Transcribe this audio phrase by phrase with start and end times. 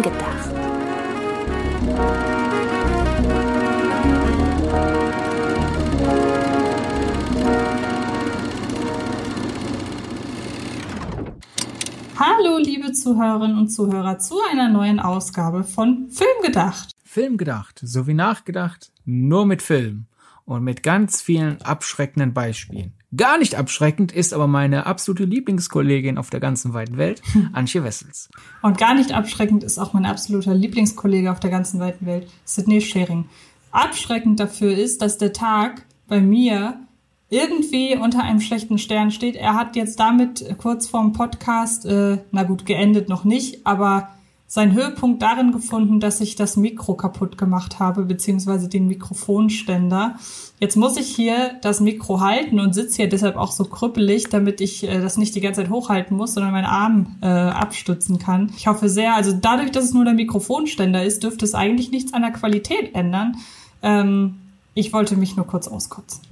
[0.00, 0.50] Film gedacht.
[12.16, 16.90] Hallo, liebe Zuhörerinnen und Zuhörer, zu einer neuen Ausgabe von Film gedacht.
[17.04, 20.06] Film gedacht, so wie nachgedacht, nur mit Film
[20.44, 22.99] und mit ganz vielen abschreckenden Beispielen.
[23.16, 28.30] Gar nicht abschreckend ist aber meine absolute Lieblingskollegin auf der ganzen weiten Welt, Antje Wessels.
[28.62, 32.80] Und gar nicht abschreckend ist auch mein absoluter Lieblingskollege auf der ganzen weiten Welt, Sidney
[32.80, 33.28] Schering.
[33.72, 36.78] Abschreckend dafür ist, dass der Tag bei mir
[37.30, 39.36] irgendwie unter einem schlechten Stern steht.
[39.36, 44.08] Er hat jetzt damit kurz vorm Podcast, äh, na gut, geendet noch nicht, aber
[44.50, 50.16] seinen Höhepunkt darin gefunden, dass ich das Mikro kaputt gemacht habe, beziehungsweise den Mikrofonständer.
[50.58, 54.60] Jetzt muss ich hier das Mikro halten und sitze hier deshalb auch so krüppelig, damit
[54.60, 58.52] ich äh, das nicht die ganze Zeit hochhalten muss, sondern meinen Arm äh, abstützen kann.
[58.56, 62.12] Ich hoffe sehr, also dadurch, dass es nur der Mikrofonständer ist, dürfte es eigentlich nichts
[62.12, 63.36] an der Qualität ändern.
[63.84, 64.34] Ähm,
[64.74, 66.22] ich wollte mich nur kurz auskotzen.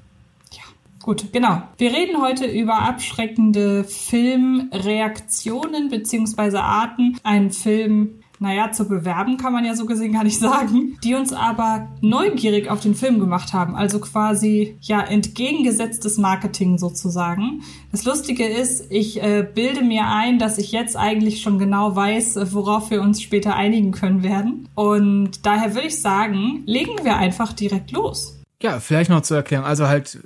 [1.08, 1.62] Gut, genau.
[1.78, 9.64] Wir reden heute über abschreckende Filmreaktionen beziehungsweise Arten, einen Film naja, zu bewerben kann man
[9.64, 13.74] ja so gesehen gar nicht sagen, die uns aber neugierig auf den Film gemacht haben.
[13.74, 17.62] Also quasi, ja, entgegengesetztes Marketing sozusagen.
[17.90, 22.52] Das Lustige ist, ich äh, bilde mir ein, dass ich jetzt eigentlich schon genau weiß,
[22.52, 24.68] worauf wir uns später einigen können werden.
[24.74, 28.34] Und daher würde ich sagen, legen wir einfach direkt los.
[28.62, 29.64] Ja, vielleicht noch zur Erklärung.
[29.64, 30.18] Also halt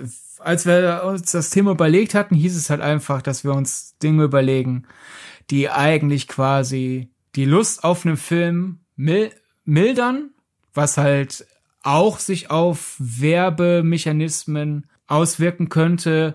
[0.44, 4.24] als wir uns das Thema überlegt hatten, hieß es halt einfach, dass wir uns Dinge
[4.24, 4.84] überlegen,
[5.50, 9.30] die eigentlich quasi die Lust auf einen Film mil
[9.64, 10.30] mildern,
[10.74, 11.46] was halt
[11.82, 16.34] auch sich auf Werbemechanismen auswirken könnte.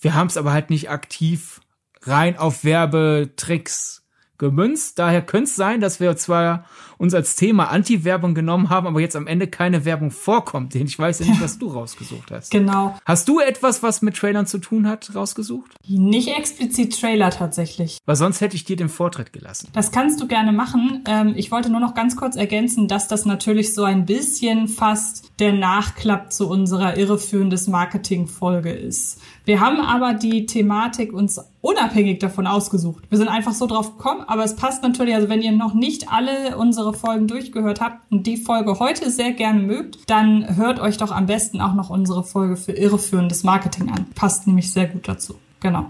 [0.00, 1.60] Wir haben es aber halt nicht aktiv
[2.02, 4.06] rein auf Werbetricks
[4.38, 4.98] gemünzt.
[4.98, 6.64] Daher könnte es sein, dass wir zwar
[6.98, 10.74] uns als Thema Anti-Werbung genommen haben, aber jetzt am Ende keine Werbung vorkommt.
[10.74, 12.50] Denn ich weiß ja nicht, was du rausgesucht hast.
[12.50, 12.98] Genau.
[13.04, 15.74] Hast du etwas, was mit Trailern zu tun hat, rausgesucht?
[15.86, 17.98] Nicht explizit Trailer tatsächlich.
[18.04, 19.68] Weil sonst hätte ich dir den Vortritt gelassen.
[19.72, 21.04] Das kannst du gerne machen.
[21.06, 25.30] Ähm, ich wollte nur noch ganz kurz ergänzen, dass das natürlich so ein bisschen fast
[25.38, 29.20] der Nachklapp zu unserer irreführendes Marketing-Folge ist.
[29.44, 33.04] Wir haben aber die Thematik uns unabhängig davon ausgesucht.
[33.08, 36.10] Wir sind einfach so drauf gekommen, aber es passt natürlich, also wenn ihr noch nicht
[36.10, 40.96] alle unsere Folgen durchgehört habt und die Folge heute sehr gerne mögt, dann hört euch
[40.96, 44.06] doch am besten auch noch unsere Folge für irreführendes Marketing an.
[44.14, 45.34] Passt nämlich sehr gut dazu.
[45.60, 45.86] Genau.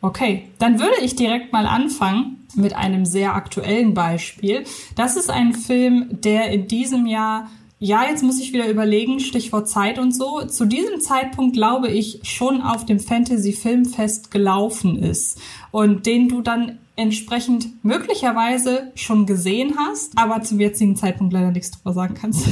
[0.00, 4.64] Okay, dann würde ich direkt mal anfangen mit einem sehr aktuellen Beispiel.
[4.94, 7.48] Das ist ein Film, der in diesem Jahr
[7.78, 10.42] ja, jetzt muss ich wieder überlegen, Stichwort Zeit und so.
[10.46, 15.38] Zu diesem Zeitpunkt glaube ich schon auf dem Fantasy Filmfest gelaufen ist
[15.76, 21.70] und den du dann entsprechend möglicherweise schon gesehen hast, aber zum jetzigen Zeitpunkt leider nichts
[21.70, 22.48] drüber sagen kannst.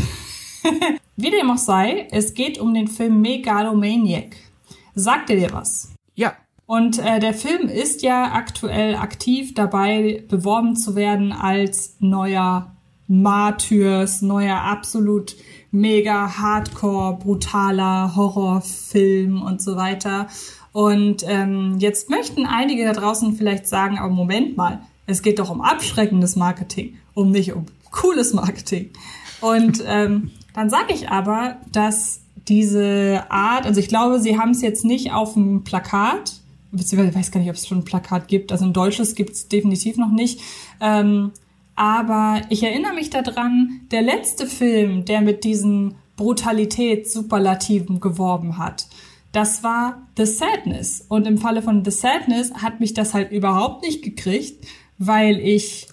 [1.17, 4.37] Wie dem auch sei, es geht um den Film Megalomaniac.
[4.95, 5.95] Sagt er dir was?
[6.15, 6.35] Ja.
[6.67, 12.77] Und äh, der Film ist ja aktuell aktiv dabei, beworben zu werden als neuer
[13.09, 15.35] Martyrs, neuer absolut
[15.71, 20.29] mega hardcore, brutaler Horrorfilm und so weiter.
[20.75, 25.49] Und ähm, jetzt möchten einige da draußen vielleicht sagen, aber Moment mal, es geht doch
[25.49, 28.91] um abschreckendes Marketing, um nicht um cooles Marketing.
[29.41, 34.63] Und ähm, dann sage ich aber, dass diese Art, also ich glaube, sie haben es
[34.63, 36.41] jetzt nicht auf dem Plakat,
[36.73, 39.31] beziehungsweise ich weiß gar nicht, ob es schon ein Plakat gibt, also ein deutsches gibt
[39.31, 40.41] es definitiv noch nicht,
[40.81, 41.31] ähm,
[41.77, 48.89] aber ich erinnere mich daran, der letzte Film, der mit diesen Brutalitätssuperlativen geworben hat,
[49.35, 51.05] das war The Sadness.
[51.09, 54.67] Und im Falle von The Sadness hat mich das halt überhaupt nicht gekriegt,
[54.99, 55.89] weil ich,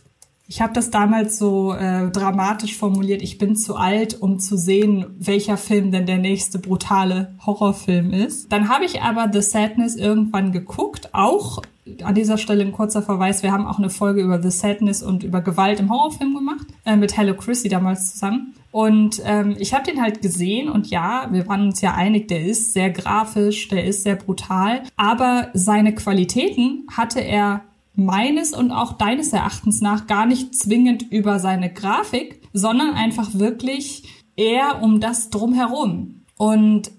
[0.47, 5.07] ich habe das damals so äh, dramatisch formuliert, ich bin zu alt, um zu sehen,
[5.17, 8.51] welcher Film denn der nächste brutale Horrorfilm ist.
[8.51, 11.61] Dann habe ich aber The Sadness irgendwann geguckt, auch
[12.03, 13.41] an dieser Stelle ein kurzer Verweis.
[13.41, 16.95] Wir haben auch eine Folge über The Sadness und über Gewalt im Horrorfilm gemacht, äh,
[16.95, 18.53] mit Hello Chrissy damals zusammen.
[18.71, 22.45] Und ähm, ich habe den halt gesehen und ja, wir waren uns ja einig, der
[22.45, 27.65] ist sehr grafisch, der ist sehr brutal, aber seine Qualitäten hatte er
[27.95, 34.03] meines und auch deines Erachtens nach gar nicht zwingend über seine Grafik, sondern einfach wirklich
[34.37, 36.23] eher um das drumherum.
[36.37, 36.91] Und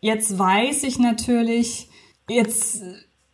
[0.00, 1.88] jetzt weiß ich natürlich,
[2.28, 2.82] jetzt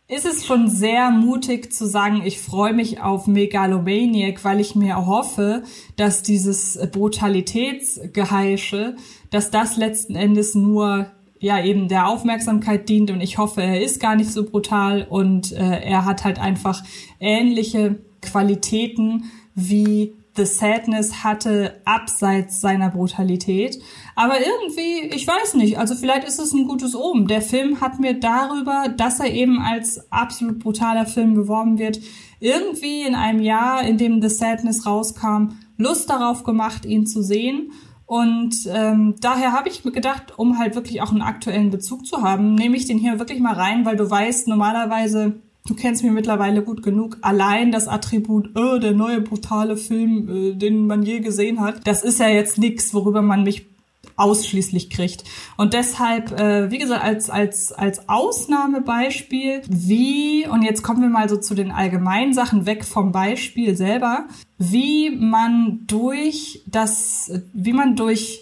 [0.09, 5.05] ist es schon sehr mutig zu sagen, ich freue mich auf Megalomaniac, weil ich mir
[5.05, 5.63] hoffe,
[5.97, 8.95] dass dieses Brutalitätsgeheische,
[9.29, 13.11] dass das letzten Endes nur ja eben der Aufmerksamkeit dient.
[13.11, 16.83] Und ich hoffe, er ist gar nicht so brutal und äh, er hat halt einfach
[17.19, 23.79] ähnliche Qualitäten wie The Sadness hatte abseits seiner Brutalität.
[24.15, 27.27] Aber irgendwie, ich weiß nicht, also vielleicht ist es ein gutes Omen.
[27.27, 31.99] Der Film hat mir darüber, dass er eben als absolut brutaler Film beworben wird,
[32.39, 37.71] irgendwie in einem Jahr, in dem The Sadness rauskam, Lust darauf gemacht, ihn zu sehen.
[38.05, 42.23] Und ähm, daher habe ich mir gedacht, um halt wirklich auch einen aktuellen Bezug zu
[42.23, 46.11] haben, nehme ich den hier wirklich mal rein, weil du weißt, normalerweise Du kennst mich
[46.11, 47.17] mittlerweile gut genug.
[47.21, 52.01] Allein das Attribut, oh, der neue brutale Film, äh, den man je gesehen hat, das
[52.01, 53.67] ist ja jetzt nichts, worüber man mich
[54.15, 55.25] ausschließlich kriegt.
[55.57, 61.29] Und deshalb, äh, wie gesagt, als, als, als Ausnahmebeispiel, wie, und jetzt kommen wir mal
[61.29, 64.25] so zu den allgemeinen Sachen weg vom Beispiel selber,
[64.57, 68.39] wie man durch das, wie man durch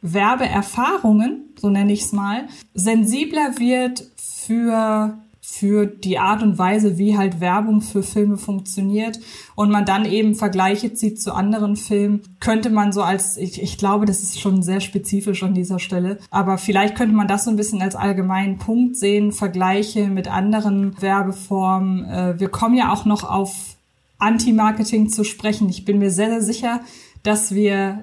[0.00, 5.18] Werbeerfahrungen, so nenne ich es mal, sensibler wird für
[5.60, 9.20] für die Art und Weise, wie halt Werbung für Filme funktioniert
[9.54, 13.76] und man dann eben Vergleiche zieht zu anderen Filmen, könnte man so als, ich, ich
[13.76, 17.50] glaube, das ist schon sehr spezifisch an dieser Stelle, aber vielleicht könnte man das so
[17.50, 22.08] ein bisschen als allgemeinen Punkt sehen, Vergleiche mit anderen Werbeformen.
[22.08, 23.76] Äh, wir kommen ja auch noch auf
[24.18, 25.68] Anti-Marketing zu sprechen.
[25.68, 26.80] Ich bin mir sehr, sehr sicher,
[27.22, 28.02] dass wir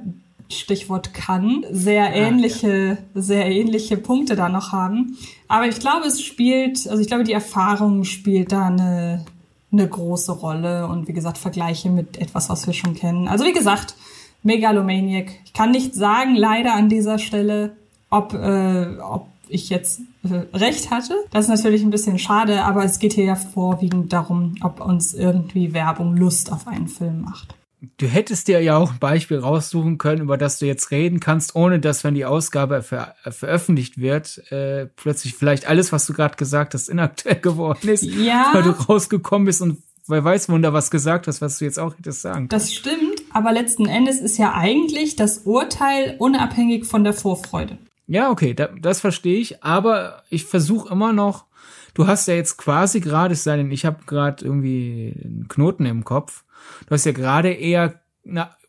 [0.50, 3.22] Stichwort kann, sehr ähnliche, ah, ja.
[3.22, 5.18] sehr ähnliche Punkte da noch haben.
[5.48, 9.26] Aber ich glaube, es spielt, also ich glaube, die Erfahrung spielt da eine,
[9.72, 13.28] eine große Rolle und wie gesagt, Vergleiche mit etwas, was wir schon kennen.
[13.28, 13.96] Also wie gesagt,
[14.44, 15.32] Megalomaniac.
[15.46, 17.76] Ich kann nicht sagen, leider an dieser Stelle,
[18.10, 21.16] ob, äh, ob ich jetzt äh, recht hatte.
[21.32, 25.14] Das ist natürlich ein bisschen schade, aber es geht hier ja vorwiegend darum, ob uns
[25.14, 27.56] irgendwie Werbung Lust auf einen Film macht
[27.98, 31.56] du hättest dir ja auch ein Beispiel raussuchen können, über das du jetzt reden kannst,
[31.56, 36.36] ohne dass, wenn die Ausgabe ver veröffentlicht wird, äh, plötzlich vielleicht alles, was du gerade
[36.38, 38.50] gesagt hast, inaktuell geworden ist, ja.
[38.54, 39.78] weil du rausgekommen bist und
[40.08, 43.52] wer weiß, wunder was gesagt hast, was du jetzt auch hättest sagen Das stimmt, aber
[43.52, 47.78] letzten Endes ist ja eigentlich das Urteil unabhängig von der Vorfreude.
[48.08, 51.46] Ja, okay, da, das verstehe ich, aber ich versuche immer noch,
[51.94, 55.86] du hast ja jetzt quasi gerade, es sei denn, ich habe gerade irgendwie einen Knoten
[55.86, 56.44] im Kopf,
[56.88, 58.00] Du hast ja gerade eher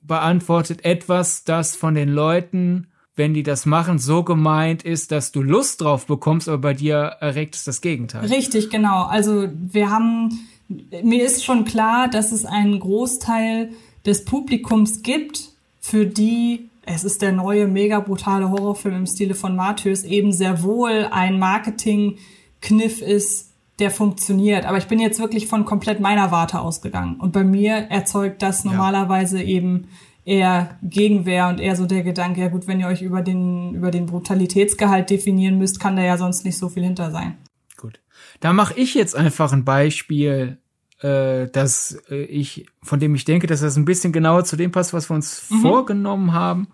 [0.03, 5.43] beantwortet etwas, das von den Leuten, wenn die das machen, so gemeint ist, dass du
[5.43, 8.27] Lust drauf bekommst, aber bei dir erregt es das Gegenteil.
[8.27, 9.05] Richtig, genau.
[9.05, 13.71] Also wir haben, mir ist schon klar, dass es einen Großteil
[14.07, 15.51] des Publikums gibt,
[15.81, 20.63] für die es ist der neue mega brutale Horrorfilm im Stile von Martyrs eben sehr
[20.63, 24.67] wohl ein Marketingkniff ist, der funktioniert.
[24.67, 27.17] Aber ich bin jetzt wirklich von komplett meiner Warte ausgegangen.
[27.17, 29.45] Und bei mir erzeugt das normalerweise ja.
[29.45, 29.89] eben
[30.25, 33.91] eher Gegenwehr und eher so der Gedanke, ja gut, wenn ihr euch über den, über
[33.91, 37.39] den Brutalitätsgehalt definieren müsst, kann da ja sonst nicht so viel hinter sein.
[37.79, 38.01] Gut.
[38.41, 40.59] Da mache ich jetzt einfach ein Beispiel,
[41.01, 44.71] äh, dass äh, ich, von dem ich denke, dass das ein bisschen genauer zu dem
[44.71, 45.63] passt, was wir uns mhm.
[45.63, 46.69] vorgenommen haben.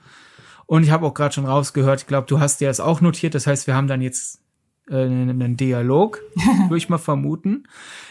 [0.67, 3.35] Und ich habe auch gerade schon rausgehört, ich glaube, du hast dir das auch notiert.
[3.35, 4.41] Das heißt, wir haben dann jetzt
[4.89, 6.21] äh, einen Dialog,
[6.69, 7.65] würde ich mal vermuten.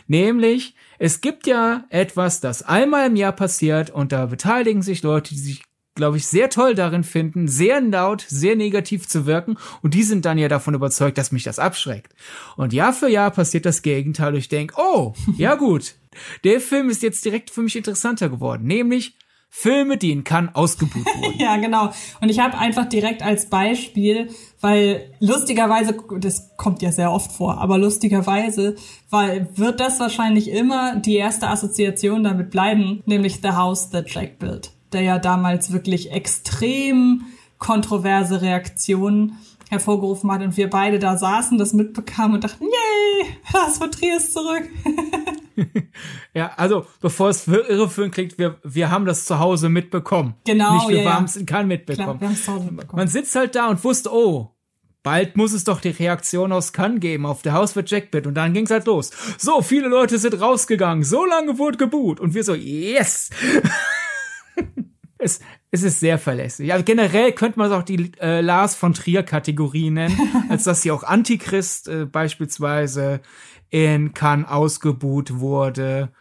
[0.07, 5.33] Nämlich, es gibt ja etwas, das einmal im Jahr passiert und da beteiligen sich Leute,
[5.33, 5.63] die sich
[5.95, 9.57] glaube ich, sehr toll darin finden, sehr laut, sehr negativ zu wirken.
[9.81, 12.13] Und die sind dann ja davon überzeugt, dass mich das abschreckt.
[12.55, 14.33] Und Jahr für Jahr passiert das Gegenteil.
[14.33, 15.95] Und ich denke, oh, ja gut,
[16.43, 18.65] der Film ist jetzt direkt für mich interessanter geworden.
[18.65, 19.15] Nämlich
[19.55, 21.39] Filme, die in Cannes ausgebucht wurden.
[21.39, 21.91] ja, genau.
[22.21, 24.31] Und ich habe einfach direkt als Beispiel,
[24.61, 28.75] weil lustigerweise, das kommt ja sehr oft vor, aber lustigerweise,
[29.11, 34.39] weil wird das wahrscheinlich immer die erste Assoziation damit bleiben, nämlich The House That Jack
[34.39, 37.25] Built, der ja damals wirklich extrem
[37.59, 39.37] kontroverse Reaktionen
[39.69, 44.17] hervorgerufen hat und wir beide da saßen, das mitbekamen und dachten, yay, Lars von Trier
[44.17, 44.67] ist zurück.
[46.33, 50.35] ja, also bevor es irreführend klingt, wir, wir haben das zu Hause mitbekommen.
[50.45, 50.75] Genau.
[50.75, 52.19] Nicht wir ja, haben es in Cannes mitbekommen.
[52.19, 52.99] Klar, wir zu Hause mitbekommen.
[52.99, 54.55] Man sitzt halt da und wusste, oh,
[55.03, 58.35] bald muss es doch die Reaktion aus Cannes geben auf der Haus für Jackbit und
[58.35, 59.11] dann ging's halt los.
[59.37, 63.29] So, viele Leute sind rausgegangen, so lange wurde geboot und wir so, yes!
[65.17, 65.39] es,
[65.73, 66.71] es ist sehr verlässlich.
[66.71, 70.15] Also generell könnte man es auch die äh, Lars von Trier Kategorie nennen,
[70.49, 73.21] als dass sie auch Antichrist äh, beispielsweise
[73.71, 76.11] in Cannes ausgebuht wurde.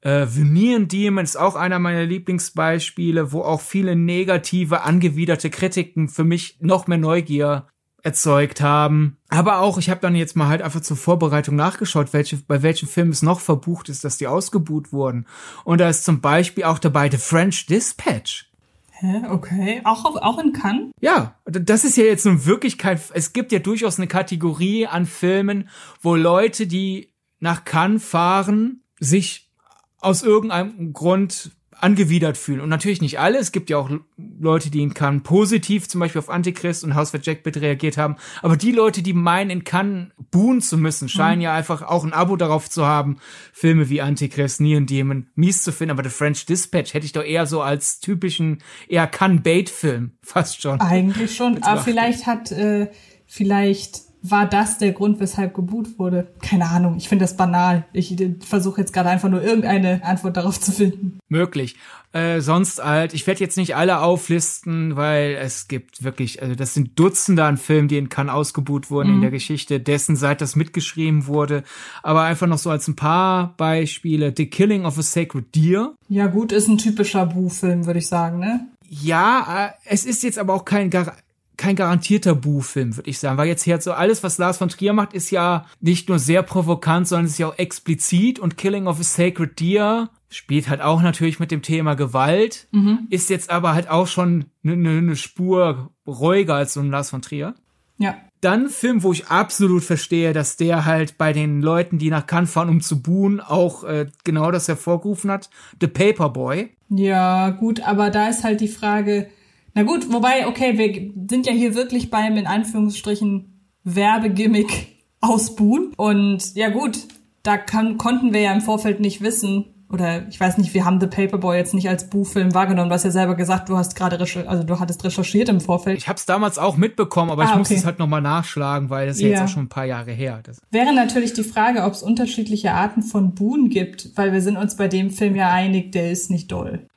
[0.00, 6.24] Äh, Veneer Demon ist auch einer meiner Lieblingsbeispiele, wo auch viele negative, angewiderte Kritiken für
[6.24, 7.68] mich noch mehr Neugier
[8.02, 9.18] erzeugt haben.
[9.28, 12.88] Aber auch, ich habe dann jetzt mal halt einfach zur Vorbereitung nachgeschaut, welche, bei welchen
[12.88, 15.28] Filmen es noch verbucht ist, dass die ausgebuht wurden.
[15.62, 18.50] Und da ist zum Beispiel auch dabei The French Dispatch.
[18.98, 19.82] Hä, okay.
[19.84, 20.90] Auch, auf, auch in Cannes?
[21.00, 25.04] Ja, das ist ja jetzt nun wirklich kein, es gibt ja durchaus eine Kategorie an
[25.04, 25.68] Filmen,
[26.00, 29.50] wo Leute, die nach Cannes fahren, sich
[29.98, 32.60] aus irgendeinem Grund angewidert fühlen.
[32.60, 33.38] Und natürlich nicht alle.
[33.38, 33.90] Es gibt ja auch
[34.38, 38.16] Leute, die in Cannes positiv zum Beispiel auf Antichrist und House of Jackbit reagiert haben.
[38.42, 41.42] Aber die Leute, die meinen, in Cannes buhen zu müssen, scheinen mhm.
[41.42, 43.18] ja einfach auch ein Abo darauf zu haben,
[43.52, 45.92] Filme wie Antichrist, Neon Demon mies zu finden.
[45.92, 50.80] Aber The French Dispatch hätte ich doch eher so als typischen, eher Cannes-Bait-Film fast schon.
[50.80, 51.62] Eigentlich schon.
[51.62, 52.88] Aber vielleicht hat, äh,
[53.26, 56.28] vielleicht war das der Grund, weshalb geboot wurde?
[56.42, 57.84] Keine Ahnung, ich finde das banal.
[57.92, 61.18] Ich versuche jetzt gerade einfach nur irgendeine Antwort darauf zu finden.
[61.28, 61.76] Möglich.
[62.12, 66.72] Äh, sonst halt, ich werde jetzt nicht alle auflisten, weil es gibt wirklich, also das
[66.72, 69.14] sind Dutzende an Filmen, die in Cannes ausgebuht wurden mhm.
[69.16, 71.62] in der Geschichte dessen, seit das mitgeschrieben wurde.
[72.02, 74.32] Aber einfach noch so als ein paar Beispiele.
[74.34, 75.94] The Killing of a Sacred Deer.
[76.08, 78.66] Ja gut, ist ein typischer Bu-Film, würde ich sagen, ne?
[78.88, 81.16] Ja, äh, es ist jetzt aber auch kein Gar
[81.56, 83.38] kein garantierter Bu-Film, würde ich sagen.
[83.38, 86.42] Weil jetzt hier so alles, was Lars von Trier macht, ist ja nicht nur sehr
[86.42, 91.02] provokant, sondern ist ja auch explizit und Killing of a Sacred Deer spielt halt auch
[91.02, 93.06] natürlich mit dem Thema Gewalt, mhm.
[93.10, 97.10] ist jetzt aber halt auch schon eine ne, ne Spur ruhiger als so ein Lars
[97.10, 97.54] von Trier.
[97.98, 98.16] Ja.
[98.42, 102.52] Dann Film, wo ich absolut verstehe, dass der halt bei den Leuten, die nach Cannes
[102.52, 105.48] fahren, um zu buhen, auch äh, genau das hervorgerufen hat.
[105.80, 106.70] The Paperboy.
[106.90, 109.28] Ja, gut, aber da ist halt die Frage,
[109.76, 114.88] na gut, wobei, okay, wir sind ja hier wirklich beim, in Anführungsstrichen, Werbegimmick
[115.20, 115.92] ausbuhen.
[115.98, 116.98] Und ja gut,
[117.42, 120.98] da kann, konnten wir ja im Vorfeld nicht wissen, oder ich weiß nicht, wir haben
[120.98, 122.88] The Paperboy jetzt nicht als Buchfilm wahrgenommen.
[122.88, 125.98] Du hast ja selber gesagt, du hast gerade also du hattest recherchiert im Vorfeld.
[125.98, 127.58] Ich habe es damals auch mitbekommen, aber ah, ich okay.
[127.58, 129.28] musste es halt nochmal nachschlagen, weil das ist ja.
[129.28, 130.40] jetzt auch schon ein paar Jahre her.
[130.42, 134.56] Das Wäre natürlich die Frage, ob es unterschiedliche Arten von Buhn gibt, weil wir sind
[134.56, 136.88] uns bei dem Film ja einig, der ist nicht doll.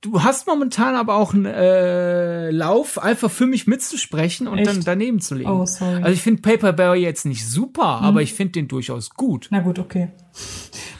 [0.00, 4.68] Du hast momentan aber auch einen äh, Lauf, einfach für mich mitzusprechen und Echt?
[4.68, 5.50] dann daneben zu legen.
[5.50, 6.02] Oh, sorry.
[6.02, 8.06] Also ich finde Paperberry jetzt nicht super, hm.
[8.06, 9.48] aber ich finde den durchaus gut.
[9.50, 10.10] Na gut, okay.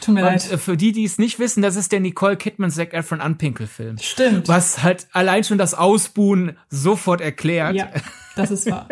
[0.01, 0.53] Tut mir und, leid.
[0.53, 3.99] Äh, für die, die es nicht wissen, das ist der Nicole Kidman Zac Efron Unpinkel-Film.
[3.99, 4.49] Stimmt.
[4.49, 7.75] Was halt allein schon das Ausbuhen sofort erklärt.
[7.75, 7.91] Ja,
[8.37, 8.89] das ist wahr.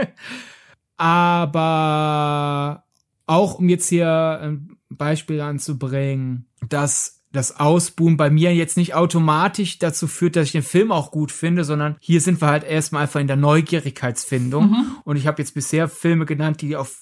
[0.97, 2.85] aber
[3.27, 9.79] auch um jetzt hier ein Beispiel anzubringen, dass das Ausbuhen bei mir jetzt nicht automatisch
[9.79, 13.03] dazu führt, dass ich den Film auch gut finde, sondern hier sind wir halt erstmal
[13.03, 14.71] einfach in der Neugierigkeitsfindung.
[14.71, 14.87] Mhm.
[15.05, 16.99] Und ich habe jetzt bisher Filme genannt, die auf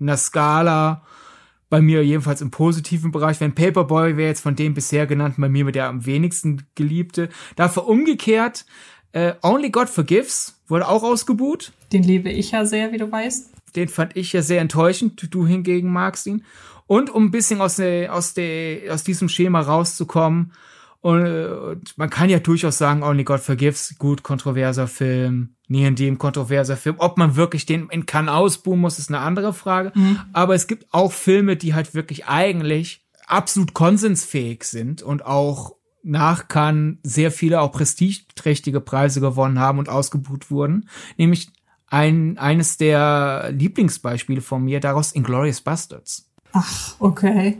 [0.00, 1.02] einer Skala
[1.68, 5.48] bei mir jedenfalls im positiven Bereich, wenn Paperboy wäre jetzt von dem bisher genannt, bei
[5.48, 7.28] mir mit der am wenigsten geliebte.
[7.56, 8.64] Dafür umgekehrt,
[9.12, 11.72] äh, Only God Forgives wurde auch ausgebuht.
[11.92, 13.50] Den liebe ich ja sehr, wie du weißt.
[13.74, 15.34] Den fand ich ja sehr enttäuschend.
[15.34, 16.44] Du hingegen magst ihn.
[16.86, 20.52] Und um ein bisschen aus, der, aus, der, aus diesem Schema rauszukommen,
[21.06, 25.94] und, und man kann ja durchaus sagen, Only God Forgives, gut, kontroverser Film, nie in
[25.94, 26.96] dem kontroverser Film.
[26.98, 29.92] Ob man wirklich den in Cannes ausbuhen muss, ist eine andere Frage.
[29.94, 30.18] Mhm.
[30.32, 36.48] Aber es gibt auch Filme, die halt wirklich eigentlich absolut konsensfähig sind und auch nach
[36.48, 40.88] Cannes sehr viele auch prestigeträchtige Preise gewonnen haben und ausgebucht wurden.
[41.16, 41.50] Nämlich
[41.88, 46.25] ein, eines der Lieblingsbeispiele von mir daraus Inglorious Bastards.
[46.58, 47.58] Ach, okay.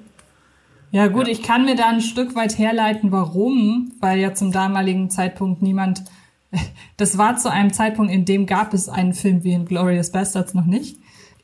[0.90, 1.32] Ja gut, ja.
[1.32, 6.04] ich kann mir da ein Stück weit herleiten, warum, weil ja zum damaligen Zeitpunkt niemand,
[6.96, 10.54] das war zu einem Zeitpunkt, in dem gab es einen Film wie in Glorious Bastards
[10.54, 10.98] noch nicht.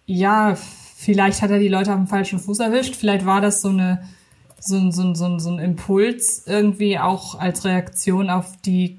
[0.07, 0.57] Ja,
[0.97, 4.03] vielleicht hat er die Leute auf dem falschen Fuß erwischt, vielleicht war das so eine,
[4.59, 8.99] so ein, so ein, so ein, so ein Impuls irgendwie auch als Reaktion auf die,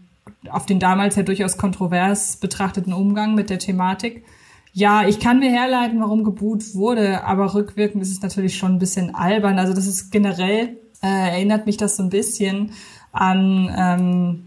[0.52, 4.24] auf den damals ja durchaus kontrovers betrachteten Umgang mit der Thematik.
[4.74, 8.80] Ja, ich kann mir herleiten, warum geboot wurde, aber rückwirkend ist es natürlich schon ein
[8.80, 9.60] bisschen albern.
[9.60, 12.72] Also das ist generell, äh, erinnert mich das so ein bisschen
[13.12, 14.44] an, ähm,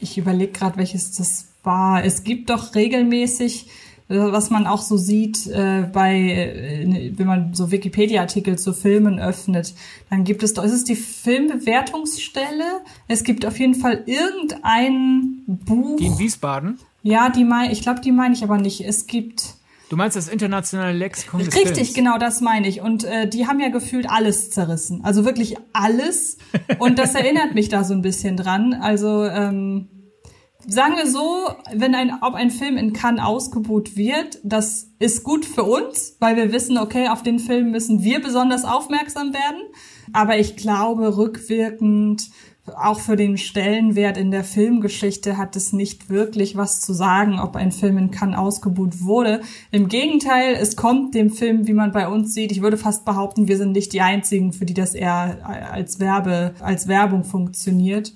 [0.00, 2.04] ich überlege gerade, welches das war.
[2.04, 3.68] Es gibt doch regelmäßig,
[4.08, 9.20] äh, was man auch so sieht, äh, bei, äh, wenn man so Wikipedia-Artikel zu Filmen
[9.20, 9.74] öffnet,
[10.08, 12.80] dann gibt es doch, ist es die Filmbewertungsstelle?
[13.06, 15.98] Es gibt auf jeden Fall irgendein Buch.
[15.98, 16.78] Die in Wiesbaden?
[17.02, 18.80] Ja, die meine, ich glaube, die meine ich aber nicht.
[18.80, 19.54] Es gibt,
[19.90, 21.94] Du meinst das internationale Lexikon des Richtig, Films.
[21.94, 22.80] genau, das meine ich.
[22.80, 25.00] Und äh, die haben ja gefühlt alles zerrissen.
[25.02, 26.38] Also wirklich alles.
[26.78, 28.72] Und das erinnert mich da so ein bisschen dran.
[28.72, 29.88] Also ähm,
[30.64, 35.44] sagen wir so, wenn ein, ob ein Film in Cannes ausgebucht wird, das ist gut
[35.44, 39.60] für uns, weil wir wissen, okay, auf den Film müssen wir besonders aufmerksam werden.
[40.12, 42.30] Aber ich glaube, rückwirkend
[42.76, 47.56] auch für den Stellenwert in der Filmgeschichte hat es nicht wirklich was zu sagen, ob
[47.56, 49.40] ein Film in Cannes ausgebucht wurde.
[49.70, 53.48] Im Gegenteil, es kommt dem Film, wie man bei uns sieht, ich würde fast behaupten,
[53.48, 58.12] wir sind nicht die einzigen, für die das eher als Werbe, als Werbung funktioniert.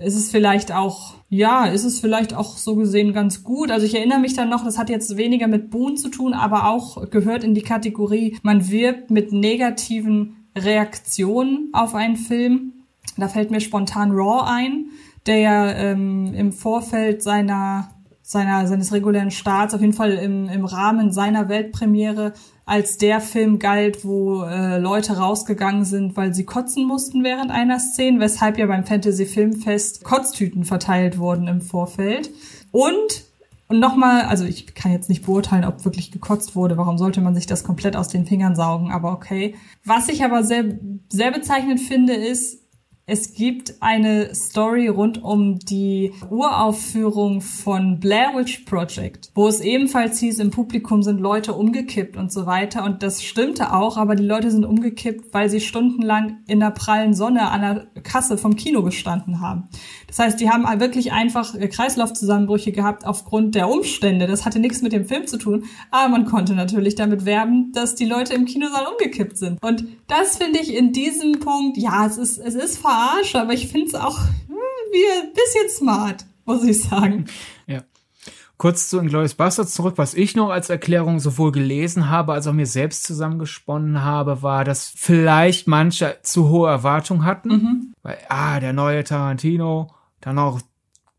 [0.00, 3.70] Ist es vielleicht auch, ja, ist es vielleicht auch so gesehen ganz gut.
[3.70, 6.68] Also ich erinnere mich dann noch, das hat jetzt weniger mit Boon zu tun, aber
[6.68, 12.73] auch gehört in die Kategorie, man wirbt mit negativen Reaktionen auf einen Film
[13.22, 14.86] Da fällt mir spontan Raw ein,
[15.26, 17.90] der ja ähm, im Vorfeld seiner,
[18.22, 22.32] seiner, seines regulären Starts, auf jeden Fall im, im Rahmen seiner Weltpremiere,
[22.66, 27.78] als der Film galt, wo äh, Leute rausgegangen sind, weil sie kotzen mussten während einer
[27.78, 32.30] Szene, weshalb ja beim Fantasy Filmfest Kotztüten verteilt wurden im Vorfeld.
[32.72, 33.24] Und
[33.66, 36.76] und nochmal, also ich kann jetzt nicht beurteilen, ob wirklich gekotzt wurde.
[36.76, 38.92] Warum sollte man sich das komplett aus den Fingern saugen?
[38.92, 39.54] Aber okay.
[39.84, 40.78] Was ich aber sehr,
[41.08, 42.60] sehr bezeichnend finde, ist,
[43.06, 50.20] es gibt eine Story rund um die Uraufführung von Blair Witch Project, wo es ebenfalls
[50.20, 52.82] hieß, im Publikum sind Leute umgekippt und so weiter.
[52.82, 57.12] Und das stimmte auch, aber die Leute sind umgekippt, weil sie stundenlang in der prallen
[57.12, 59.68] Sonne an der Kasse vom Kino gestanden haben.
[60.06, 64.26] Das heißt, die haben wirklich einfach Kreislaufzusammenbrüche gehabt aufgrund der Umstände.
[64.26, 67.96] Das hatte nichts mit dem Film zu tun, aber man konnte natürlich damit werben, dass
[67.96, 69.62] die Leute im Kinosaal umgekippt sind.
[69.62, 73.68] Und das finde ich in diesem Punkt, ja, es ist, es ist verarscht, aber ich
[73.68, 74.56] finde es auch hm,
[74.92, 77.26] wie ein bisschen smart, muss ich sagen.
[77.66, 77.82] Ja.
[78.56, 79.94] Kurz zu Inglourious Bastards zurück.
[79.96, 84.64] Was ich noch als Erklärung sowohl gelesen habe, als auch mir selbst zusammengesponnen habe, war,
[84.64, 87.48] dass vielleicht manche zu hohe Erwartungen hatten.
[87.48, 87.94] Mhm.
[88.02, 89.88] Weil, ah, der neue Tarantino,
[90.20, 90.60] dann auch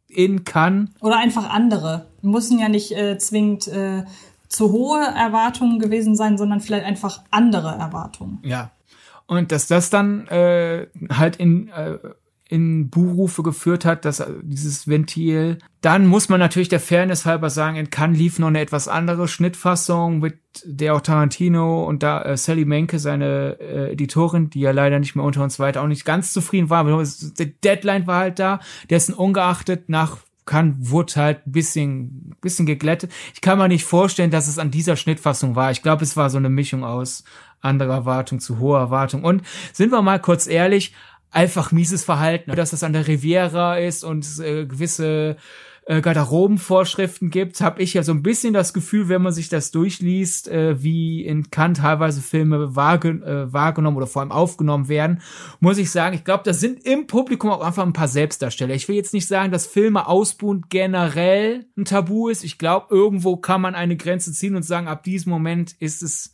[0.08, 0.96] in kann.
[1.02, 2.08] Oder einfach andere.
[2.22, 4.06] Müssen ja nicht äh, zwingend äh,
[4.48, 8.40] zu hohe Erwartungen gewesen sein, sondern vielleicht einfach andere Erwartungen.
[8.44, 8.72] Ja.
[9.28, 11.98] Und dass das dann äh, halt in äh,
[12.48, 15.58] in Buhrufe geführt hat, dass äh, dieses Ventil.
[15.82, 19.28] Dann muss man natürlich der Fairness halber sagen, in Cannes lief noch eine etwas andere
[19.28, 24.72] Schnittfassung mit der auch Tarantino und da äh, Sally Menke, seine äh, Editorin, die ja
[24.72, 28.20] leider nicht mehr unter uns weiter auch nicht ganz zufrieden war, aber der Deadline war
[28.20, 33.12] halt da, dessen ungeachtet nach kann, wurde halt ein bisschen, bisschen geglättet.
[33.34, 35.72] Ich kann mir nicht vorstellen, dass es an dieser Schnittfassung war.
[35.72, 37.24] Ich glaube, es war so eine Mischung aus
[37.66, 39.24] anderer Erwartung zu hoher Erwartung.
[39.24, 39.42] Und
[39.74, 40.94] sind wir mal kurz ehrlich,
[41.32, 45.36] einfach mieses Verhalten, dass das an der Riviera ist und äh, gewisse
[45.88, 49.70] äh, Garderobenvorschriften gibt, habe ich ja so ein bisschen das Gefühl, wenn man sich das
[49.70, 55.22] durchliest, äh, wie in Kant teilweise Filme wahrge äh, wahrgenommen oder vor allem aufgenommen werden,
[55.60, 58.74] muss ich sagen, ich glaube, das sind im Publikum auch einfach ein paar Selbstdarsteller.
[58.74, 62.44] Ich will jetzt nicht sagen, dass Filme ausbuhen generell ein Tabu ist.
[62.44, 66.34] Ich glaube, irgendwo kann man eine Grenze ziehen und sagen, ab diesem Moment ist es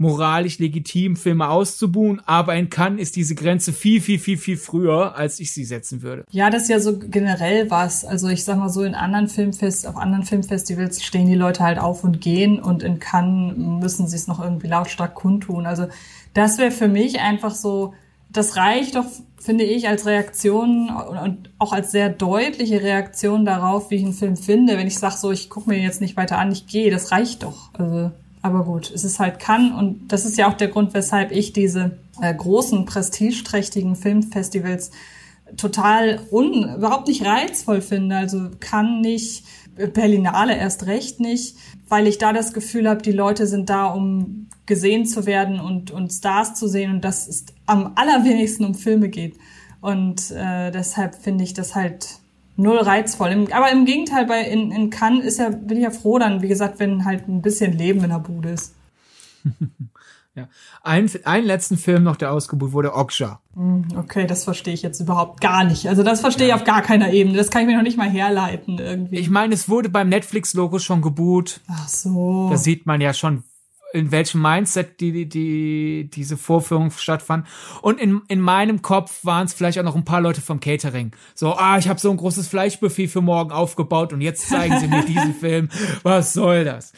[0.00, 5.14] moralisch legitim, Filme auszubuhen, aber in Cannes ist diese Grenze viel, viel, viel, viel früher,
[5.14, 6.24] als ich sie setzen würde.
[6.30, 8.06] Ja, das ist ja so generell was.
[8.06, 11.78] Also ich sag mal so, in anderen Filmfest, auf anderen Filmfestivals stehen die Leute halt
[11.78, 15.66] auf und gehen und in Cannes müssen sie es noch irgendwie lautstark kundtun.
[15.66, 15.86] Also
[16.32, 17.92] das wäre für mich einfach so,
[18.30, 19.04] das reicht doch,
[19.36, 24.38] finde ich, als Reaktion und auch als sehr deutliche Reaktion darauf, wie ich einen Film
[24.38, 24.78] finde.
[24.78, 27.42] Wenn ich sage so, ich gucke mir jetzt nicht weiter an, ich gehe, das reicht
[27.42, 27.68] doch.
[27.74, 31.30] Also aber gut, es ist halt kann und das ist ja auch der Grund, weshalb
[31.30, 34.90] ich diese äh, großen, prestigeträchtigen Filmfestivals
[35.56, 38.16] total un, überhaupt nicht reizvoll finde.
[38.16, 41.56] Also kann nicht, Berlinale erst recht nicht,
[41.88, 45.90] weil ich da das Gefühl habe, die Leute sind da, um gesehen zu werden und,
[45.90, 49.38] und Stars zu sehen und dass es am allerwenigsten um Filme geht.
[49.80, 52.19] Und äh, deshalb finde ich das halt
[52.60, 53.48] null reizvoll.
[53.52, 56.48] aber im Gegenteil, bei in, in Cannes ist ja, bin ich ja froh dann, wie
[56.48, 58.74] gesagt, wenn halt ein bisschen Leben in der Bude ist.
[60.34, 60.48] ja.
[60.82, 63.40] Ein, einen letzten Film noch, der ausgebucht wurde, Oksha.
[63.54, 65.88] Hm, okay, das verstehe ich jetzt überhaupt gar nicht.
[65.88, 66.54] Also das verstehe ja.
[66.54, 67.36] ich auf gar keiner Ebene.
[67.36, 69.18] Das kann ich mir noch nicht mal herleiten irgendwie.
[69.18, 71.60] Ich meine, es wurde beim Netflix-Logo schon geboot.
[71.68, 72.48] Ach so.
[72.50, 73.44] Da sieht man ja schon,
[73.92, 77.46] in welchem Mindset die, die, die diese Vorführung stattfand.
[77.82, 81.12] Und in, in meinem Kopf waren es vielleicht auch noch ein paar Leute vom Catering.
[81.34, 84.88] So, ah, ich habe so ein großes Fleischbuffet für morgen aufgebaut und jetzt zeigen sie
[84.88, 85.68] mir diesen Film.
[86.02, 86.92] Was soll das?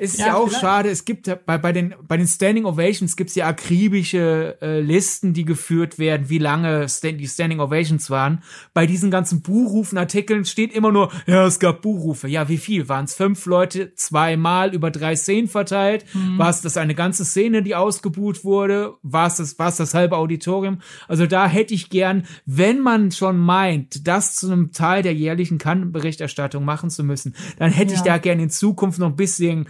[0.00, 0.60] Ist ja, ja auch vielleicht.
[0.60, 0.88] schade.
[0.88, 5.44] Es gibt bei, bei den bei den Standing Ovations gibt's ja akribische äh, Listen, die
[5.44, 8.42] geführt werden, wie lange Stand, die Standing Ovations waren.
[8.72, 12.28] Bei diesen ganzen Buchrufen-Artikeln steht immer nur, ja, es gab Buchrufe.
[12.28, 12.88] Ja, wie viel?
[12.88, 16.06] Waren es fünf Leute zweimal über drei Szenen verteilt?
[16.14, 16.38] Mhm.
[16.38, 18.94] War es das eine ganze Szene, die ausgebucht wurde?
[19.02, 20.80] War es das, war es das halbe Auditorium?
[21.08, 25.58] Also da hätte ich gern, wenn man schon meint, das zu einem Teil der jährlichen
[25.58, 27.98] Kann-Berichterstattung machen zu müssen, dann hätte ja.
[27.98, 29.68] ich da gern in Zukunft noch ein bisschen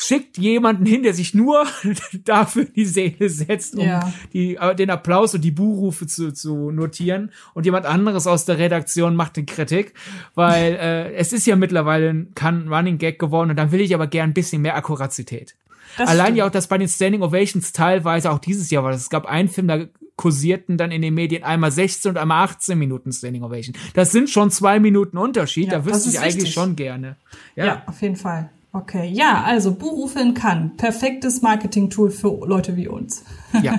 [0.00, 1.66] schickt jemanden hin, der sich nur
[2.24, 4.12] dafür die Seele setzt, um ja.
[4.32, 7.32] die, äh, den Applaus und die Buhrufe zu, zu notieren.
[7.52, 9.94] Und jemand anderes aus der Redaktion macht den Kritik,
[10.36, 13.92] weil äh, es ist ja mittlerweile ein, kann Running Gag geworden und dann will ich
[13.92, 15.56] aber gern ein bisschen mehr Akkuratität.
[15.96, 16.38] Das Allein stimmt.
[16.38, 18.92] ja auch, dass bei den Standing Ovations teilweise auch dieses Jahr war.
[18.92, 19.84] Es gab einen Film, da
[20.14, 23.74] kursierten dann in den Medien einmal 16 und einmal 18 Minuten Standing Ovation.
[23.94, 25.72] Das sind schon zwei Minuten Unterschied.
[25.72, 27.16] Ja, da wüsste ich eigentlich schon gerne.
[27.56, 27.64] Ja.
[27.66, 28.50] ja, auf jeden Fall.
[28.72, 33.24] Okay, ja, also Buchrufe in Cannes, perfektes Marketing-Tool für Leute wie uns.
[33.62, 33.78] Ja.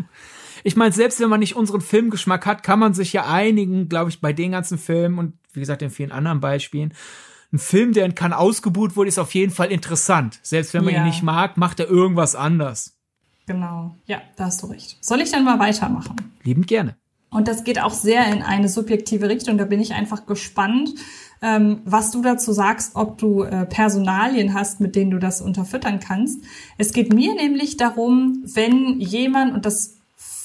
[0.64, 4.10] ich meine, selbst wenn man nicht unseren Filmgeschmack hat, kann man sich ja einigen, glaube
[4.10, 6.92] ich, bei den ganzen Filmen und wie gesagt in vielen anderen Beispielen.
[7.52, 10.40] Ein Film, der in Cannes ausgebucht wurde, ist auf jeden Fall interessant.
[10.42, 11.00] Selbst wenn man ja.
[11.00, 12.96] ihn nicht mag, macht er irgendwas anders.
[13.46, 13.94] Genau.
[14.06, 14.98] Ja, da hast du recht.
[15.00, 16.16] Soll ich dann mal weitermachen?
[16.42, 16.96] Liebend gerne.
[17.30, 19.58] Und das geht auch sehr in eine subjektive Richtung.
[19.58, 20.90] Da bin ich einfach gespannt,
[21.42, 26.00] ähm, was du dazu sagst, ob du äh, Personalien hast, mit denen du das unterfüttern
[26.00, 26.42] kannst.
[26.78, 29.96] Es geht mir nämlich darum, wenn jemand, und das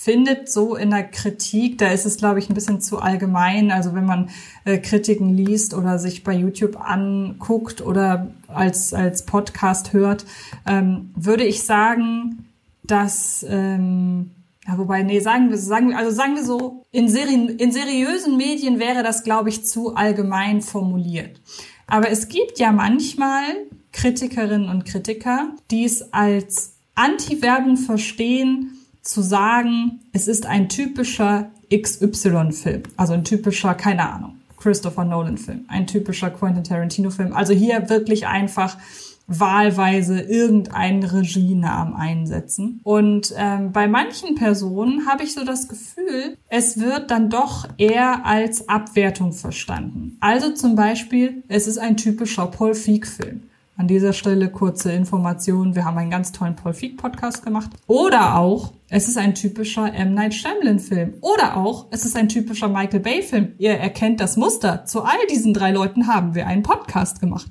[0.04, 3.72] findet so in der Kritik, da ist es, glaube ich, ein bisschen zu allgemein.
[3.72, 4.30] Also wenn man
[4.66, 10.26] äh, Kritiken liest oder sich bei YouTube anguckt oder als, als Podcast hört,
[10.66, 12.48] ähm, würde ich sagen,
[12.84, 14.32] dass ähm,
[14.68, 18.80] ja, wobei, nee, sagen wir, sagen, also sagen wir so, in, Serien, in seriösen Medien
[18.80, 21.42] wäre das, glaube ich, zu allgemein formuliert.
[21.88, 23.44] Aber es gibt ja manchmal
[23.92, 32.84] Kritikerinnen und Kritiker, die es als Anti-Werbung verstehen, zu sagen, es ist ein typischer XY-Film.
[32.98, 37.34] Also ein typischer, keine Ahnung, Christopher Nolan-Film, ein typischer Quentin Tarantino-Film.
[37.34, 38.78] Also hier wirklich einfach
[39.40, 42.82] wahlweise irgendeinen Regienamen einsetzen.
[42.84, 48.26] Und ähm, bei manchen Personen habe ich so das Gefühl, es wird dann doch eher
[48.26, 50.18] als Abwertung verstanden.
[50.20, 53.44] Also zum Beispiel, es ist ein typischer Paul Feig-Film.
[53.78, 55.76] An dieser Stelle kurze Information.
[55.76, 57.72] Wir haben einen ganz tollen Paul Feig Podcast gemacht.
[57.88, 60.14] Oder auch, es ist ein typischer M.
[60.14, 61.14] Night Shyamalan Film.
[61.22, 63.54] Oder auch, es ist ein typischer Michael Bay Film.
[63.58, 64.86] Ihr erkennt das Muster.
[64.86, 67.50] Zu all diesen drei Leuten haben wir einen Podcast gemacht.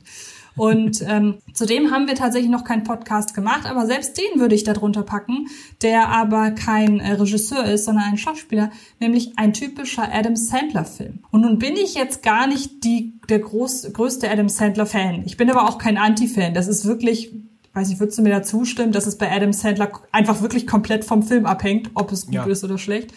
[0.60, 4.62] Und ähm, zudem haben wir tatsächlich noch keinen Podcast gemacht, aber selbst den würde ich
[4.62, 5.46] darunter packen,
[5.80, 11.20] der aber kein äh, Regisseur ist, sondern ein Schauspieler, nämlich ein typischer Adam Sandler-Film.
[11.30, 15.22] Und nun bin ich jetzt gar nicht die, der groß, größte Adam Sandler-Fan.
[15.24, 16.52] Ich bin aber auch kein Anti-Fan.
[16.52, 17.32] Das ist wirklich
[17.72, 21.06] weiß nicht, würdest du mir da zustimmen, dass es bei Adam Sandler einfach wirklich komplett
[21.06, 22.44] vom Film abhängt, ob es gut ja.
[22.44, 23.14] ist oder schlecht.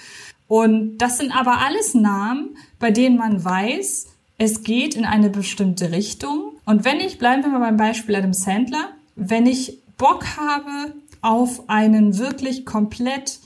[0.47, 5.91] Und das sind aber alles Namen, bei denen man weiß, es geht in eine bestimmte
[5.91, 6.52] Richtung.
[6.65, 11.69] Und wenn ich, bleiben wir mal beim Beispiel Adam Sandler, wenn ich Bock habe auf
[11.69, 13.39] einen wirklich komplett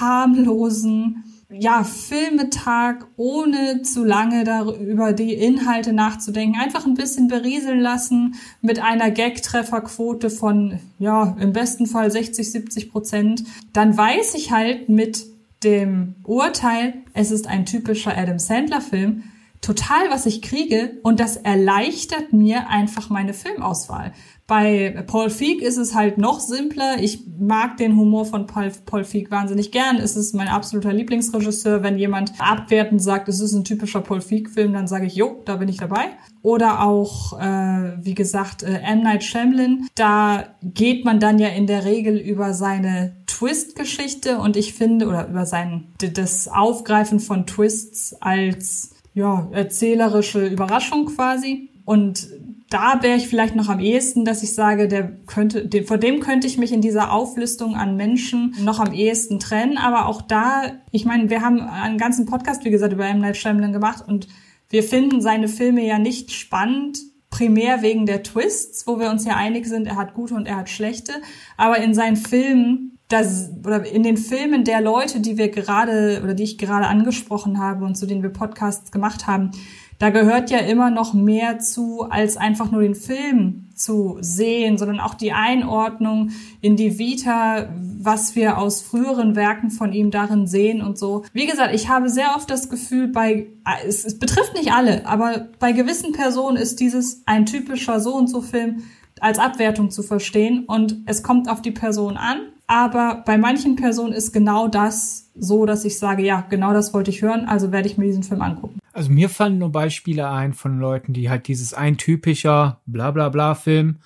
[0.00, 8.34] harmlosen, ja, Filmetag, ohne zu lange darüber die Inhalte nachzudenken, einfach ein bisschen berieseln lassen
[8.60, 14.88] mit einer Gag-Trefferquote von, ja, im besten Fall 60, 70 Prozent, dann weiß ich halt
[14.88, 15.26] mit
[15.62, 19.22] dem Urteil, es ist ein typischer Adam Sandler-Film,
[19.64, 24.12] total, was ich kriege und das erleichtert mir einfach meine Filmauswahl.
[24.46, 26.96] Bei Paul Feig ist es halt noch simpler.
[27.00, 29.96] Ich mag den Humor von Paul, Paul Feig wahnsinnig gern.
[29.96, 31.82] Es ist mein absoluter Lieblingsregisseur.
[31.82, 35.56] Wenn jemand abwertend sagt, es ist ein typischer Paul Feig-Film, dann sage ich, jo, da
[35.56, 36.10] bin ich dabei.
[36.42, 39.02] Oder auch, äh, wie gesagt, äh, M.
[39.02, 39.88] Night Shyamalan.
[39.94, 45.26] Da geht man dann ja in der Regel über seine Twist-Geschichte und ich finde, oder
[45.26, 51.70] über sein, das Aufgreifen von Twists als ja, erzählerische Überraschung quasi.
[51.84, 52.28] Und
[52.68, 56.20] da wäre ich vielleicht noch am ehesten, dass ich sage, der könnte, den, vor dem
[56.20, 59.78] könnte ich mich in dieser Auflistung an Menschen noch am ehesten trennen.
[59.78, 63.20] Aber auch da, ich meine, wir haben einen ganzen Podcast, wie gesagt, über M.
[63.20, 64.26] Night Shyamalan gemacht und
[64.70, 66.98] wir finden seine Filme ja nicht spannend,
[67.30, 70.56] primär wegen der Twists, wo wir uns ja einig sind, er hat gute und er
[70.56, 71.12] hat schlechte.
[71.56, 76.34] Aber in seinen Filmen das, oder in den Filmen der Leute, die wir gerade oder
[76.34, 79.50] die ich gerade angesprochen habe und zu denen wir Podcasts gemacht haben,
[79.98, 85.00] da gehört ja immer noch mehr zu, als einfach nur den Film zu sehen, sondern
[85.00, 87.68] auch die Einordnung in die Vita,
[88.00, 91.24] was wir aus früheren Werken von ihm darin sehen und so.
[91.32, 93.46] Wie gesagt, ich habe sehr oft das Gefühl, bei,
[93.86, 98.28] es, es betrifft nicht alle, aber bei gewissen Personen ist dieses ein typischer so und
[98.28, 98.82] so Film
[99.20, 104.12] als Abwertung zu verstehen und es kommt auf die Person an aber bei manchen Personen
[104.12, 107.88] ist genau das so, dass ich sage, ja, genau das wollte ich hören, also werde
[107.88, 108.78] ich mir diesen Film angucken.
[108.92, 113.28] Also mir fallen nur Beispiele ein von Leuten, die halt dieses ein typischer bla bla
[113.28, 113.98] bla Film,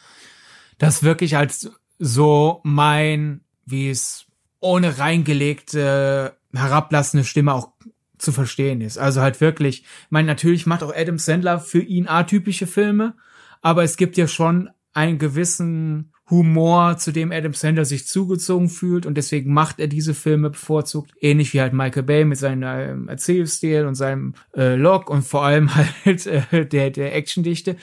[0.79, 4.27] das wirklich als so mein, wie es
[4.61, 7.69] ohne reingelegte, herablassende Stimme auch
[8.17, 8.99] zu verstehen ist.
[8.99, 13.15] Also halt wirklich, ich meine, natürlich macht auch Adam Sandler für ihn atypische Filme,
[13.63, 19.07] aber es gibt ja schon einen gewissen Humor, zu dem Adam Sandler sich zugezogen fühlt
[19.07, 21.13] und deswegen macht er diese Filme bevorzugt.
[21.21, 25.45] Ähnlich wie halt Michael Bay mit seinem äh, Erzählstil und seinem äh, Log und vor
[25.45, 25.71] allem
[26.05, 27.77] halt äh, der, der Actiondichte.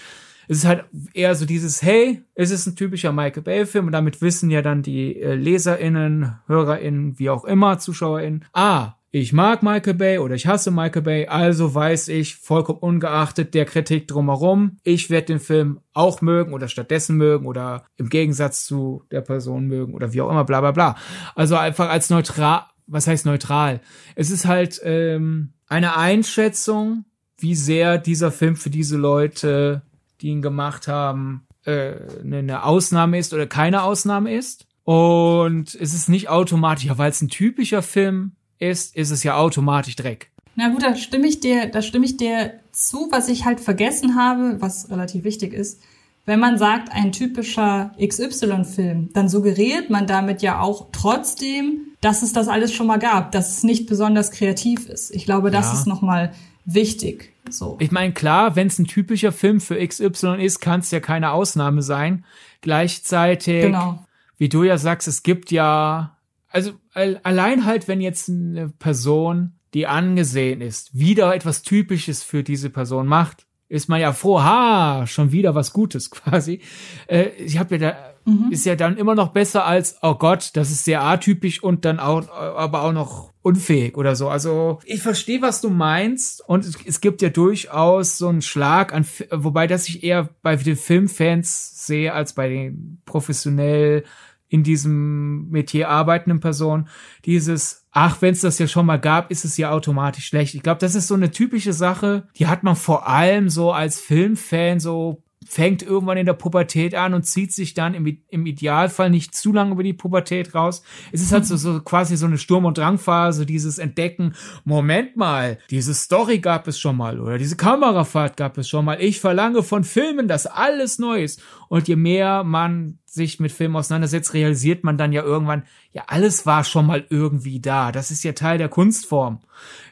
[0.47, 4.21] Es ist halt eher so dieses, hey, es ist ein typischer Michael Bay-Film und damit
[4.21, 9.93] wissen ja dann die äh, LeserInnen, HörerInnen, wie auch immer, ZuschauerInnen, ah, ich mag Michael
[9.93, 15.10] Bay oder ich hasse Michael Bay, also weiß ich, vollkommen ungeachtet der Kritik drumherum, ich
[15.10, 19.93] werde den Film auch mögen oder stattdessen mögen oder im Gegensatz zu der Person mögen
[19.93, 20.97] oder wie auch immer, bla bla bla.
[21.34, 23.80] Also einfach als neutral, was heißt neutral?
[24.15, 27.06] Es ist halt ähm, eine Einschätzung,
[27.38, 29.84] wie sehr dieser Film für diese Leute,
[30.19, 34.67] die ihn gemacht haben, äh, eine Ausnahme ist oder keine Ausnahme ist.
[34.84, 39.96] Und es ist nicht automatisch, weil es ein typischer Film ist, ist es ja automatisch
[39.96, 40.32] Dreck.
[40.56, 44.15] Na gut, da stimme ich dir, da stimme ich dir zu, was ich halt vergessen
[44.15, 45.82] habe, was relativ wichtig ist.
[46.26, 52.34] Wenn man sagt, ein typischer XY-Film, dann suggeriert man damit ja auch trotzdem, dass es
[52.34, 55.13] das alles schon mal gab, dass es nicht besonders kreativ ist.
[55.13, 55.74] Ich glaube, das ja.
[55.74, 56.32] ist nochmal
[56.65, 57.34] wichtig.
[57.50, 57.78] So.
[57.80, 61.32] Ich meine, klar, wenn es ein typischer Film für XY ist, kann es ja keine
[61.32, 62.26] Ausnahme sein.
[62.62, 64.04] Gleichzeitig, genau.
[64.39, 66.14] wie du ja sagst, es gibt ja,
[66.56, 72.70] also allein halt, wenn jetzt eine Person die angesehen ist, wieder etwas Typisches für diese
[72.70, 76.62] Person macht, ist man ja froh, ha, schon wieder was Gutes quasi.
[77.08, 78.52] Äh, ich habe ja da, mhm.
[78.52, 82.00] ist ja dann immer noch besser als, oh Gott, das ist sehr atypisch und dann
[82.00, 84.30] auch, aber auch noch unfähig oder so.
[84.30, 88.94] Also ich verstehe, was du meinst und es, es gibt ja durchaus so einen Schlag
[88.94, 94.06] an, wobei das ich eher bei den Filmfans sehe als bei den professionell
[94.47, 96.88] in diesem Metier arbeitenden Personen.
[97.25, 100.53] Dieses ach, wenn es das ja schon mal gab, ist es ja automatisch schlecht.
[100.53, 104.01] Ich glaube, das ist so eine typische Sache, die hat man vor allem so als
[104.01, 109.12] Filmfan so fängt irgendwann in der Pubertät an und zieht sich dann im, im Idealfall
[109.12, 110.81] nicht zu lange über die Pubertät raus.
[111.12, 115.60] Es ist halt so, so quasi so eine Sturm- und Drangphase, dieses Entdecken, Moment mal,
[115.69, 118.99] diese Story gab es schon mal oder diese Kamerafahrt gab es schon mal.
[118.99, 121.41] Ich verlange von Filmen, dass alles neu ist.
[121.69, 126.45] Und je mehr man sich mit Filmen auseinandersetzt, realisiert man dann ja irgendwann, ja, alles
[126.45, 127.91] war schon mal irgendwie da.
[127.91, 129.39] Das ist ja Teil der Kunstform.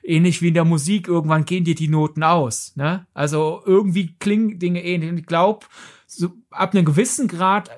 [0.03, 2.73] Ähnlich wie in der Musik, irgendwann gehen dir die Noten aus.
[2.75, 3.07] Ne?
[3.13, 5.12] Also irgendwie klingen Dinge ähnlich.
[5.13, 5.65] Ich glaube,
[6.05, 7.71] so ab einem gewissen Grad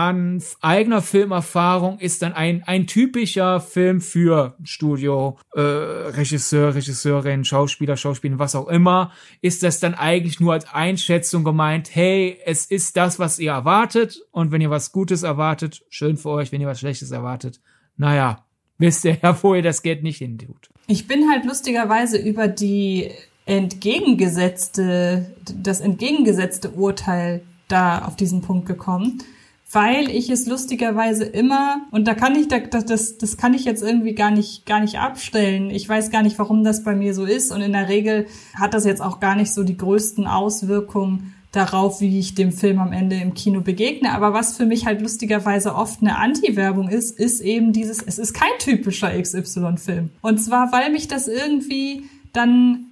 [0.00, 7.98] an eigener Filmerfahrung ist dann ein, ein typischer Film für Studio, äh, Regisseur, Regisseurin, Schauspieler,
[7.98, 12.96] Schauspielerin, was auch immer, ist das dann eigentlich nur als Einschätzung gemeint, hey, es ist
[12.96, 16.66] das, was ihr erwartet und wenn ihr was Gutes erwartet, schön für euch, wenn ihr
[16.66, 17.60] was Schlechtes erwartet,
[17.98, 18.46] naja,
[18.78, 20.70] wisst ihr ja, wo ihr das Geld nicht hin tut.
[20.86, 23.10] Ich bin halt lustigerweise über die
[23.44, 29.22] entgegengesetzte, das entgegengesetzte Urteil da auf diesen Punkt gekommen
[29.72, 33.82] weil ich es lustigerweise immer und da kann ich das das das kann ich jetzt
[33.82, 35.70] irgendwie gar nicht gar nicht abstellen.
[35.70, 38.74] Ich weiß gar nicht, warum das bei mir so ist und in der Regel hat
[38.74, 42.92] das jetzt auch gar nicht so die größten Auswirkungen darauf, wie ich dem Film am
[42.92, 44.12] Ende im Kino begegne.
[44.12, 48.34] Aber was für mich halt lustigerweise oft eine Anti-Werbung ist, ist eben dieses, es ist
[48.34, 50.10] kein typischer XY-Film.
[50.22, 52.89] Und zwar, weil mich das irgendwie dann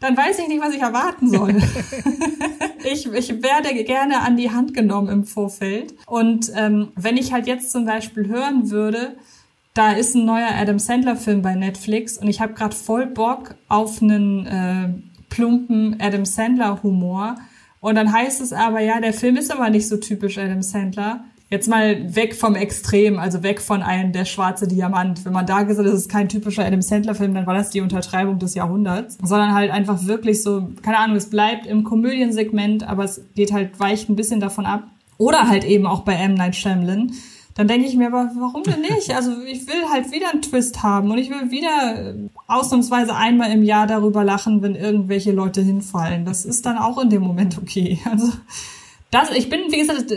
[0.00, 1.56] dann weiß ich nicht, was ich erwarten soll.
[2.84, 5.94] ich, ich werde gerne an die Hand genommen im Vorfeld.
[6.06, 9.16] Und ähm, wenn ich halt jetzt zum Beispiel hören würde,
[9.74, 14.00] da ist ein neuer Adam Sandler-Film bei Netflix und ich habe gerade voll Bock auf
[14.00, 14.88] einen äh,
[15.28, 17.36] plumpen Adam Sandler-Humor.
[17.80, 21.24] Und dann heißt es aber, ja, der Film ist aber nicht so typisch Adam Sandler
[21.48, 25.24] jetzt mal weg vom Extrem, also weg von einem der schwarze Diamant.
[25.24, 27.80] Wenn man da gesagt hat, das ist kein typischer Adam Sandler-Film, dann war das die
[27.80, 29.18] Untertreibung des Jahrhunderts.
[29.22, 33.78] Sondern halt einfach wirklich so, keine Ahnung, es bleibt im Komödiensegment, aber es geht halt,
[33.78, 34.84] weicht ein bisschen davon ab.
[35.18, 36.34] Oder halt eben auch bei M.
[36.34, 37.12] Night Shyamalan.
[37.54, 39.14] Dann denke ich mir aber, warum denn nicht?
[39.14, 42.14] Also ich will halt wieder einen Twist haben und ich will wieder
[42.46, 46.26] ausnahmsweise einmal im Jahr darüber lachen, wenn irgendwelche Leute hinfallen.
[46.26, 47.98] Das ist dann auch in dem Moment okay.
[48.04, 48.30] Also
[49.10, 50.12] das, ich bin, wie gesagt,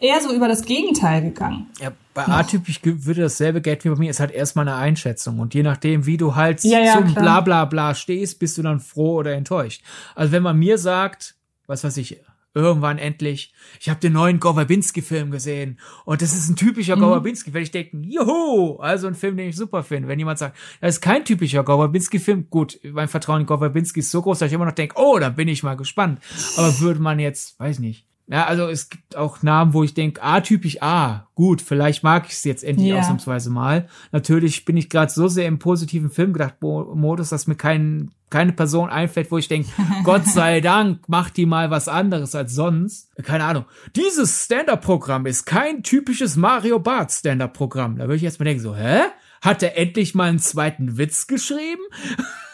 [0.00, 1.66] eher so über das Gegenteil gegangen.
[1.80, 5.38] Ja, bei atypisch würde dasselbe Geld wie bei mir, ist halt erstmal eine Einschätzung.
[5.38, 8.62] Und je nachdem, wie du halt ja, ja, zum Blablabla Bla, Bla stehst, bist du
[8.62, 9.82] dann froh oder enttäuscht.
[10.14, 11.36] Also wenn man mir sagt,
[11.66, 12.20] was weiß ich,
[12.52, 17.02] irgendwann endlich, ich habe den neuen Gowabinski-Film gesehen und das ist ein typischer mhm.
[17.02, 20.08] Gowabinski, werde ich denken, juhu, also ein Film, den ich super finde.
[20.08, 24.22] Wenn jemand sagt, das ist kein typischer Gowabinski-Film, gut, mein Vertrauen in Gowabinski ist so
[24.22, 26.20] groß, dass ich immer noch denke, oh, dann bin ich mal gespannt.
[26.56, 30.22] Aber würde man jetzt, weiß nicht, ja, also es gibt auch Namen, wo ich denke,
[30.22, 33.00] A-typisch A, gut, vielleicht mag ich es jetzt endlich ja.
[33.00, 33.88] ausnahmsweise mal.
[34.12, 38.52] Natürlich bin ich gerade so sehr im positiven Film gedacht Modus, dass mir kein, keine
[38.52, 39.68] Person einfällt, wo ich denke,
[40.04, 43.10] Gott sei Dank, macht die mal was anderes als sonst.
[43.24, 43.64] Keine Ahnung.
[43.96, 47.96] Dieses Stand-Up-Programm ist kein typisches Mario Bart Stand-Up-Programm.
[47.96, 49.00] Da würde ich jetzt mal denken, so, hä?
[49.42, 51.82] Hat er endlich mal einen zweiten Witz geschrieben?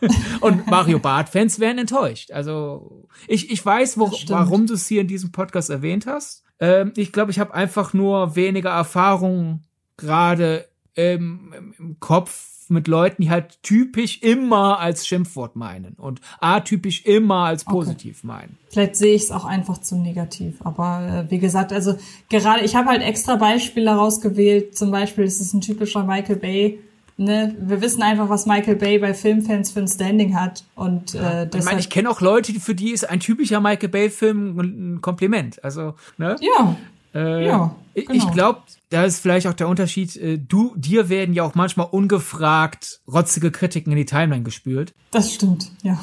[0.40, 2.30] Und Mario Bart-Fans wären enttäuscht.
[2.30, 6.44] Also ich, ich weiß, wo, warum du es hier in diesem Podcast erwähnt hast.
[6.58, 9.62] Ähm, ich glaube, ich habe einfach nur weniger Erfahrung
[9.96, 17.04] gerade im, im Kopf mit Leuten, die halt typisch immer als Schimpfwort meinen und atypisch
[17.04, 18.26] immer als positiv okay.
[18.26, 18.58] meinen.
[18.68, 20.56] Vielleicht sehe ich es auch einfach zu negativ.
[20.62, 21.96] Aber äh, wie gesagt, also
[22.28, 24.78] gerade, ich habe halt extra Beispiele rausgewählt.
[24.78, 26.78] Zum Beispiel ist es ein typischer Michael Bay
[27.20, 30.64] ne, wir wissen einfach, was Michael Bay bei Filmfans für ein Standing hat.
[30.74, 31.42] Und ja.
[31.42, 35.00] äh, ich meine, ich kenne auch Leute, für die ist ein typischer Michael Bay-Film ein
[35.00, 35.62] Kompliment.
[35.62, 36.36] Also, ne?
[36.40, 36.76] Ja.
[37.14, 38.14] Äh, ja, genau.
[38.14, 41.88] Ich glaube, da ist vielleicht auch der Unterschied, äh, du, dir werden ja auch manchmal
[41.90, 44.94] ungefragt rotzige Kritiken in die Timeline gespült.
[45.10, 46.00] Das stimmt, ja.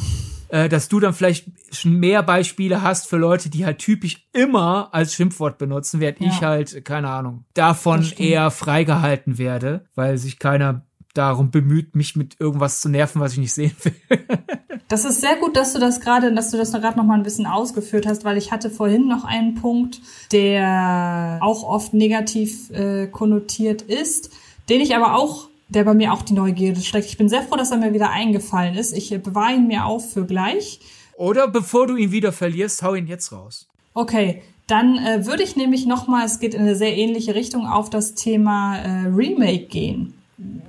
[0.49, 4.89] Äh, dass du dann vielleicht schon mehr Beispiele hast für Leute, die halt typisch immer
[4.93, 6.27] als Schimpfwort benutzen, während ja.
[6.27, 10.85] ich halt, keine Ahnung, davon eher freigehalten werde, weil sich keiner
[11.17, 13.95] darum bemüht, mich mit irgendwas zu nerven, was ich nicht sehen will.
[14.87, 17.23] das ist sehr gut, dass du das gerade, dass du das gerade noch mal ein
[17.23, 20.01] bisschen ausgeführt hast, weil ich hatte vorhin noch einen Punkt,
[20.31, 24.31] der auch oft negativ äh, konnotiert ist,
[24.69, 27.07] den ich aber auch der bei mir auch die Neugierde steckt.
[27.07, 28.95] Ich bin sehr froh, dass er mir wieder eingefallen ist.
[28.95, 30.79] Ich äh, bewahre ihn mir auf für gleich.
[31.17, 33.67] Oder bevor du ihn wieder verlierst, hau ihn jetzt raus.
[33.93, 37.67] Okay, dann äh, würde ich nämlich noch mal, es geht in eine sehr ähnliche Richtung,
[37.67, 40.13] auf das Thema äh, Remake gehen.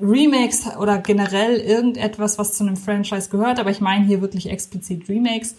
[0.01, 5.09] Remakes oder generell irgendetwas, was zu einem Franchise gehört, aber ich meine hier wirklich explizit
[5.09, 5.57] Remakes,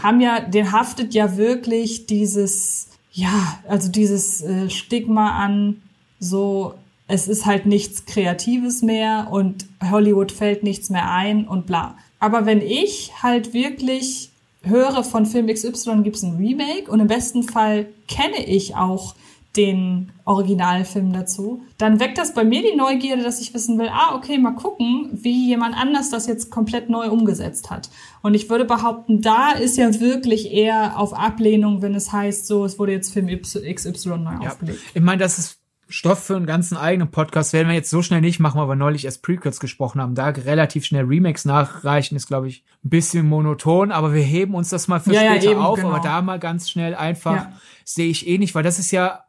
[0.00, 5.82] haben ja, den haftet ja wirklich dieses, ja, also dieses äh, Stigma an,
[6.20, 6.74] so,
[7.08, 11.96] es ist halt nichts Kreatives mehr und Hollywood fällt nichts mehr ein und bla.
[12.20, 14.30] Aber wenn ich halt wirklich
[14.62, 19.14] höre von Film XY gibt's ein Remake und im besten Fall kenne ich auch
[19.56, 24.14] den Originalfilm dazu, dann weckt das bei mir die Neugierde, dass ich wissen will, ah,
[24.14, 27.90] okay, mal gucken, wie jemand anders das jetzt komplett neu umgesetzt hat.
[28.22, 32.64] Und ich würde behaupten, da ist ja wirklich eher auf Ablehnung, wenn es heißt, so,
[32.64, 34.50] es wurde jetzt Film XY neu ja.
[34.50, 34.78] aufgelegt.
[34.94, 35.60] Ich meine, das ist
[35.90, 38.76] Stoff für einen ganzen eigenen Podcast werden wir jetzt so schnell nicht machen, weil wir
[38.76, 40.14] neulich erst Prequels gesprochen haben.
[40.14, 44.68] Da relativ schnell Remakes nachreichen ist, glaube ich, ein bisschen monoton, aber wir heben uns
[44.68, 45.90] das mal für ja, später ja, eben, auf, genau.
[45.90, 47.52] aber da mal ganz schnell einfach ja.
[47.84, 49.24] sehe ich eh nicht, weil das ist ja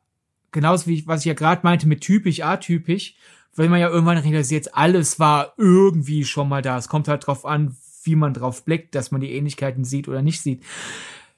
[0.52, 3.16] genauso wie ich, was ich ja gerade meinte mit typisch, atypisch,
[3.56, 6.78] weil man ja irgendwann realisiert, alles war irgendwie schon mal da.
[6.78, 10.22] Es kommt halt drauf an, wie man drauf blickt, dass man die Ähnlichkeiten sieht oder
[10.22, 10.64] nicht sieht.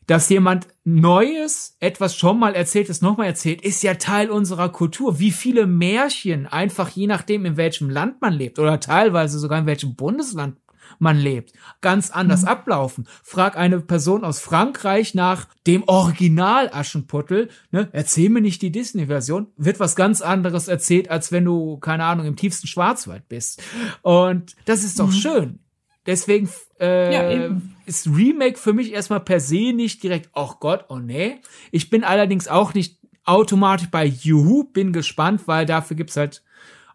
[0.05, 5.19] Dass jemand Neues, etwas schon mal erzähltes nochmal erzählt, ist ja Teil unserer Kultur.
[5.19, 9.65] Wie viele Märchen, einfach je nachdem, in welchem Land man lebt oder teilweise sogar in
[9.65, 10.57] welchem Bundesland
[10.99, 12.47] man lebt, ganz anders mhm.
[12.47, 13.07] ablaufen.
[13.23, 17.89] Frag eine Person aus Frankreich nach dem Original Aschenputtel, ne?
[17.91, 22.25] erzähl mir nicht die Disney-Version, wird was ganz anderes erzählt, als wenn du, keine Ahnung,
[22.25, 23.61] im tiefsten Schwarzwald bist.
[24.01, 25.11] Und das ist doch mhm.
[25.11, 25.59] schön.
[26.05, 26.49] Deswegen
[26.81, 27.51] äh, ja,
[27.85, 31.39] ist Remake für mich erstmal per se nicht direkt, oh Gott, oh nee.
[31.71, 36.43] Ich bin allerdings auch nicht automatisch bei Juhu, bin gespannt, weil dafür gibt's halt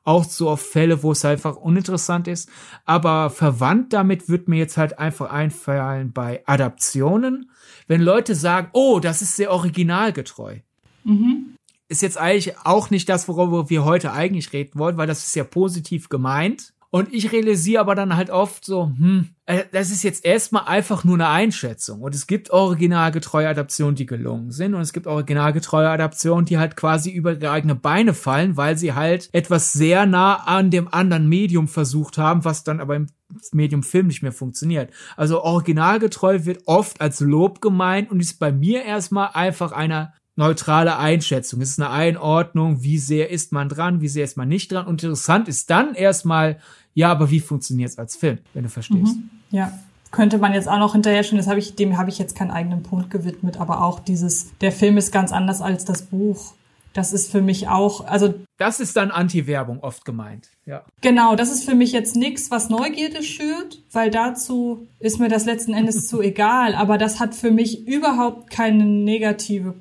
[0.08, 2.48] auch so auf Fälle, wo es einfach uninteressant ist.
[2.86, 7.50] Aber verwandt damit wird mir jetzt halt einfach einfallen bei Adaptionen.
[7.86, 10.60] Wenn Leute sagen, oh, das ist sehr originalgetreu.
[11.04, 11.54] Mhm.
[11.88, 15.36] Ist jetzt eigentlich auch nicht das, worüber wir heute eigentlich reden wollen, weil das ist
[15.36, 16.72] ja positiv gemeint.
[16.90, 21.04] Und ich realisiere aber dann halt oft so, hm, äh, das ist jetzt erstmal einfach
[21.04, 22.00] nur eine Einschätzung.
[22.00, 24.74] Und es gibt originalgetreue Adaptionen, die gelungen sind.
[24.74, 28.94] Und es gibt originalgetreue Adaptionen, die halt quasi über ihre eigene Beine fallen, weil sie
[28.94, 33.08] halt etwas sehr nah an dem anderen Medium versucht haben, was dann aber im
[33.52, 34.90] Medium Film nicht mehr funktioniert.
[35.16, 40.96] Also originalgetreu wird oft als Lob gemeint und ist bei mir erstmal einfach einer neutrale
[40.96, 41.60] Einschätzung.
[41.60, 44.86] Es ist eine Einordnung, wie sehr ist man dran, wie sehr ist man nicht dran.
[44.86, 46.58] Und interessant ist dann erstmal,
[46.94, 49.16] ja, aber wie funktioniert es als Film, wenn du verstehst?
[49.16, 49.30] Mhm.
[49.50, 49.76] Ja,
[50.12, 52.52] könnte man jetzt auch noch hinterher schon, das habe ich, dem habe ich jetzt keinen
[52.52, 56.54] eigenen Punkt gewidmet, aber auch dieses, der Film ist ganz anders als das Buch.
[56.94, 58.34] Das ist für mich auch, also.
[58.56, 60.84] Das ist dann Anti-Werbung oft gemeint, ja.
[61.00, 65.44] Genau, das ist für mich jetzt nichts, was Neugierde schürt, weil dazu ist mir das
[65.44, 66.74] letzten Endes zu egal.
[66.74, 69.74] Aber das hat für mich überhaupt keine negative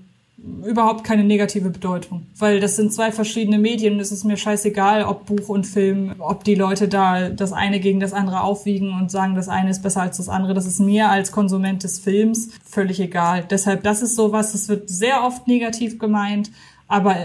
[0.66, 4.00] überhaupt keine negative Bedeutung, weil das sind zwei verschiedene Medien.
[4.00, 8.00] Es ist mir scheißegal, ob Buch und Film, ob die Leute da das eine gegen
[8.00, 10.54] das andere aufwiegen und sagen, das eine ist besser als das andere.
[10.54, 13.46] Das ist mir als Konsument des Films völlig egal.
[13.50, 16.52] Deshalb, das ist sowas, das wird sehr oft negativ gemeint,
[16.88, 17.16] aber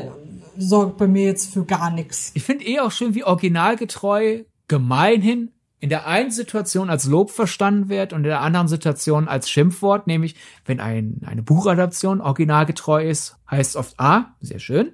[0.56, 2.32] sorgt bei mir jetzt für gar nichts.
[2.34, 5.50] Ich finde eh auch schön, wie originalgetreu gemeinhin
[5.82, 10.06] in der einen Situation als Lob verstanden wird und in der anderen Situation als Schimpfwort,
[10.06, 14.92] nämlich wenn ein, eine Buchadaption originalgetreu ist, heißt oft A, sehr schön.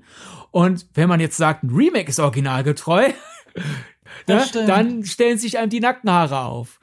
[0.50, 3.10] Und wenn man jetzt sagt, ein Remake ist originalgetreu,
[4.26, 6.80] ne, dann stellen sich einem die Nackenhaare auf.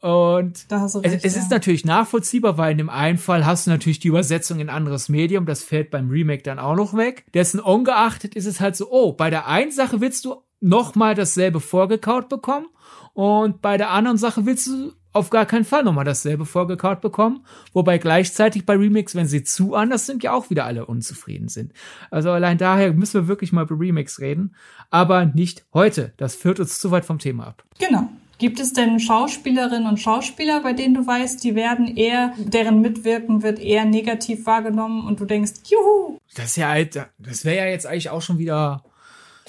[0.00, 0.66] Und
[1.04, 4.08] recht, es, es ist natürlich nachvollziehbar, weil in dem einen Fall hast du natürlich die
[4.08, 7.24] Übersetzung in anderes Medium, das fällt beim Remake dann auch noch weg.
[7.34, 11.60] Dessen ungeachtet ist es halt so, oh, bei der einen Sache willst du nochmal dasselbe
[11.60, 12.66] vorgekaut bekommen
[13.14, 17.46] und bei der anderen Sache willst du auf gar keinen Fall nochmal dasselbe vorgekaut bekommen.
[17.72, 21.72] Wobei gleichzeitig bei Remix, wenn sie zu anders sind, ja auch wieder alle unzufrieden sind.
[22.10, 24.56] Also allein daher müssen wir wirklich mal über Remix reden.
[24.90, 26.12] Aber nicht heute.
[26.16, 27.64] Das führt uns zu weit vom Thema ab.
[27.78, 28.08] Genau.
[28.38, 33.44] Gibt es denn Schauspielerinnen und Schauspieler, bei denen du weißt, die werden eher, deren Mitwirken
[33.44, 36.18] wird eher negativ wahrgenommen und du denkst, juhu.
[36.34, 38.82] Das ist ja halt, das wäre ja jetzt eigentlich auch schon wieder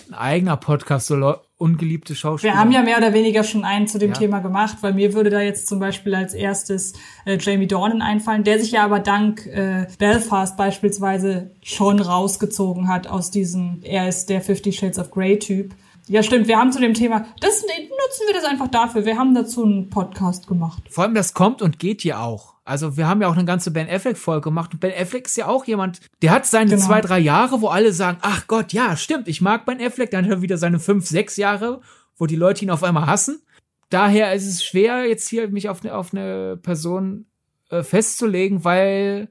[0.09, 2.53] ein eigener Podcast, so ungeliebte Schauspieler.
[2.53, 4.17] Wir haben ja mehr oder weniger schon einen zu dem ja.
[4.17, 6.93] Thema gemacht, weil mir würde da jetzt zum Beispiel als erstes
[7.25, 13.07] äh, Jamie Dornan einfallen, der sich ja aber dank äh, Belfast beispielsweise schon rausgezogen hat
[13.07, 15.73] aus diesem, er ist der Fifty Shades of Grey Typ.
[16.07, 16.47] Ja, stimmt.
[16.47, 19.05] Wir haben zu dem Thema, das nutzen wir das einfach dafür.
[19.05, 20.83] Wir haben dazu einen Podcast gemacht.
[20.89, 22.55] Vor allem, das kommt und geht ja auch.
[22.63, 25.47] Also wir haben ja auch eine ganze Ben Affleck-Folge gemacht und Ben Affleck ist ja
[25.47, 26.85] auch jemand, der hat seine genau.
[26.85, 30.25] zwei, drei Jahre, wo alle sagen, ach Gott, ja, stimmt, ich mag Ben Affleck, dann
[30.25, 31.81] hat er wieder seine fünf, sechs Jahre,
[32.17, 33.41] wo die Leute ihn auf einmal hassen.
[33.89, 37.27] Daher ist es schwer, jetzt hier mich auf eine, auf eine Person
[37.69, 39.29] äh, festzulegen, weil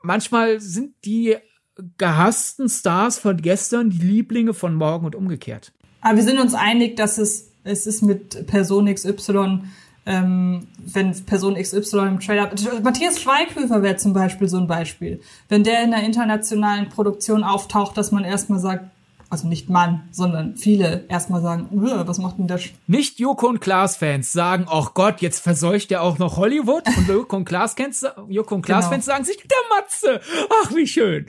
[0.00, 1.36] manchmal sind die
[1.98, 5.72] gehassten Stars von gestern die Lieblinge von morgen und umgekehrt.
[6.00, 9.60] Aber wir sind uns einig, dass es, es ist mit Person XY
[10.06, 12.50] ähm, wenn Person XY im Trailer,
[12.82, 15.20] Matthias Schweighöfer wäre zum Beispiel so ein Beispiel.
[15.48, 18.84] Wenn der in einer internationalen Produktion auftaucht, dass man erstmal sagt,
[19.28, 22.58] also nicht Mann, sondern viele erstmal sagen, was macht denn der?
[22.58, 26.84] Sch nicht Joko und Klaas Fans sagen, oh Gott, jetzt verseucht er auch noch Hollywood
[26.96, 29.02] und Joko und Klaas Fans, Joko und Klaas genau.
[29.02, 30.20] sagen sich, der Matze,
[30.62, 31.26] ach wie schön.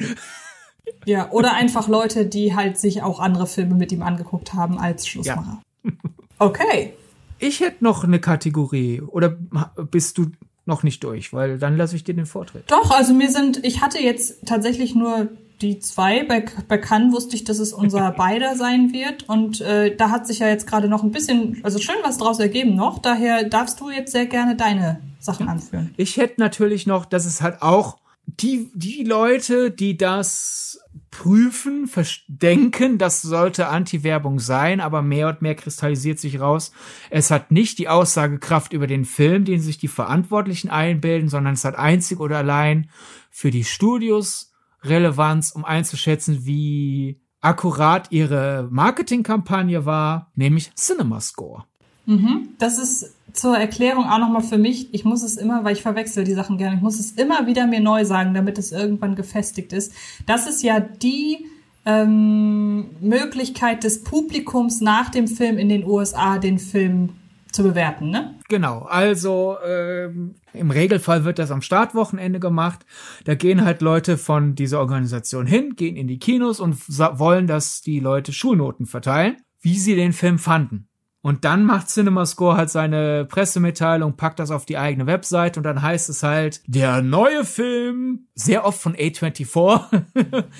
[1.05, 5.07] Ja, oder einfach Leute, die halt sich auch andere Filme mit ihm angeguckt haben als
[5.07, 5.61] Schlussmacher.
[5.83, 5.91] Ja.
[6.39, 6.93] Okay.
[7.39, 9.01] Ich hätte noch eine Kategorie.
[9.01, 10.27] Oder bist du
[10.65, 11.33] noch nicht durch?
[11.33, 12.65] Weil dann lasse ich dir den Vortritt.
[12.67, 15.29] Doch, also mir sind, ich hatte jetzt tatsächlich nur
[15.61, 16.23] die zwei.
[16.23, 19.27] Bei, bei Cannes wusste ich, dass es unser beider sein wird.
[19.27, 22.39] Und äh, da hat sich ja jetzt gerade noch ein bisschen, also schön was draus
[22.39, 22.99] ergeben noch.
[22.99, 25.93] Daher darfst du jetzt sehr gerne deine Sachen anführen.
[25.97, 27.97] Ich hätte natürlich noch, dass es halt auch
[28.27, 31.89] die, die Leute, die das prüfen,
[32.27, 36.71] denken, das sollte Anti-Werbung sein, aber mehr und mehr kristallisiert sich raus.
[37.09, 41.65] Es hat nicht die Aussagekraft über den Film, den sich die Verantwortlichen einbilden, sondern es
[41.65, 42.89] hat einzig oder allein
[43.31, 44.53] für die Studios
[44.83, 51.65] Relevanz, um einzuschätzen, wie akkurat ihre Marketingkampagne war, nämlich Cinema Score.
[52.07, 52.49] Mhm.
[52.57, 54.93] Das ist zur Erklärung auch nochmal für mich.
[54.93, 57.67] Ich muss es immer, weil ich verwechsel die Sachen gerne, ich muss es immer wieder
[57.67, 59.93] mir neu sagen, damit es irgendwann gefestigt ist.
[60.25, 61.45] Das ist ja die
[61.85, 67.09] ähm, Möglichkeit des Publikums nach dem Film in den USA, den Film
[67.51, 68.35] zu bewerten, ne?
[68.49, 72.85] Genau, also ähm, im Regelfall wird das am Startwochenende gemacht.
[73.25, 77.81] Da gehen halt Leute von dieser Organisation hin, gehen in die Kinos und wollen, dass
[77.81, 80.87] die Leute Schulnoten verteilen, wie sie den Film fanden.
[81.21, 85.81] Und dann macht CinemaScore halt seine Pressemitteilung, packt das auf die eigene Website und dann
[85.81, 90.03] heißt es halt, der neue Film, sehr oft von A24,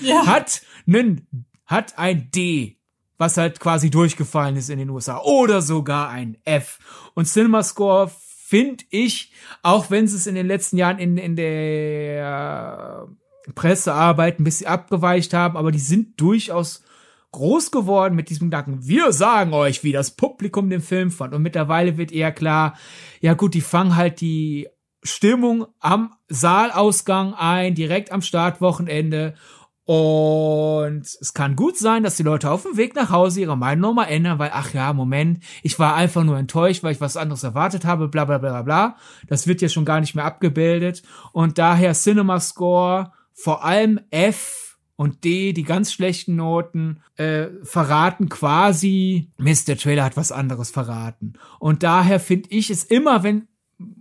[0.02, 0.26] ja.
[0.26, 1.26] hat nen,
[1.64, 2.76] hat ein D,
[3.18, 6.78] was halt quasi durchgefallen ist in den USA oder sogar ein F.
[7.14, 8.10] Und CinemaScore
[8.48, 9.32] finde ich,
[9.62, 13.08] auch wenn sie es in den letzten Jahren in, in der
[13.54, 16.82] Pressearbeit ein bisschen abgeweicht haben, aber die sind durchaus
[17.32, 21.34] groß geworden mit diesem Gedanken, wir sagen euch, wie das Publikum den Film fand.
[21.34, 22.74] Und mittlerweile wird eher klar,
[23.20, 24.68] ja gut, die fangen halt die
[25.02, 29.34] Stimmung am Saalausgang ein, direkt am Startwochenende.
[29.84, 33.80] Und es kann gut sein, dass die Leute auf dem Weg nach Hause ihre Meinung
[33.80, 37.42] nochmal ändern, weil, ach ja, Moment, ich war einfach nur enttäuscht, weil ich was anderes
[37.42, 38.96] erwartet habe, bla bla bla bla.
[39.28, 41.02] Das wird ja schon gar nicht mehr abgebildet.
[41.32, 48.28] Und daher Cinema Score, vor allem F und D, die ganz schlechten Noten, äh, verraten
[48.28, 51.34] quasi, Mist, der Trailer hat was anderes verraten.
[51.60, 53.46] Und daher finde ich es immer, wenn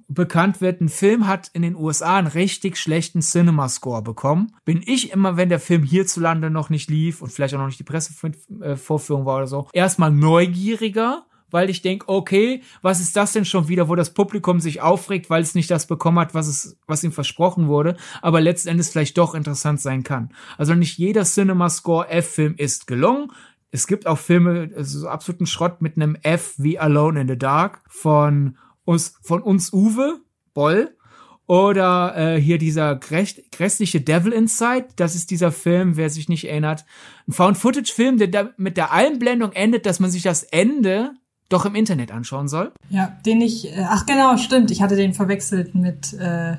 [0.07, 5.11] bekannt wird, ein Film hat in den USA einen richtig schlechten Cinema-Score bekommen, bin ich
[5.11, 9.27] immer, wenn der Film hierzulande noch nicht lief und vielleicht auch noch nicht die Pressevorführung
[9.27, 13.89] war oder so, erstmal neugieriger weil ich denke, okay, was ist das denn schon wieder,
[13.89, 17.11] wo das Publikum sich aufregt, weil es nicht das bekommen hat, was es, was ihm
[17.11, 20.29] versprochen wurde, aber letztendlich vielleicht doch interessant sein kann.
[20.57, 23.31] Also nicht jeder Cinema Score F-Film ist gelungen.
[23.71, 27.81] Es gibt auch Filme, so absoluten Schrott mit einem F wie Alone in the Dark
[27.87, 30.21] von uns, von uns Uwe
[30.53, 30.93] Boll.
[31.47, 36.83] Oder äh, hier dieser grässliche Devil Inside, das ist dieser Film, wer sich nicht erinnert,
[37.25, 41.13] ein Found-Footage-Film, der da mit der Einblendung endet, dass man sich das Ende
[41.49, 42.71] doch im Internet anschauen soll.
[42.89, 46.57] Ja, den ich, äh, ach genau, stimmt, ich hatte den verwechselt mit, äh,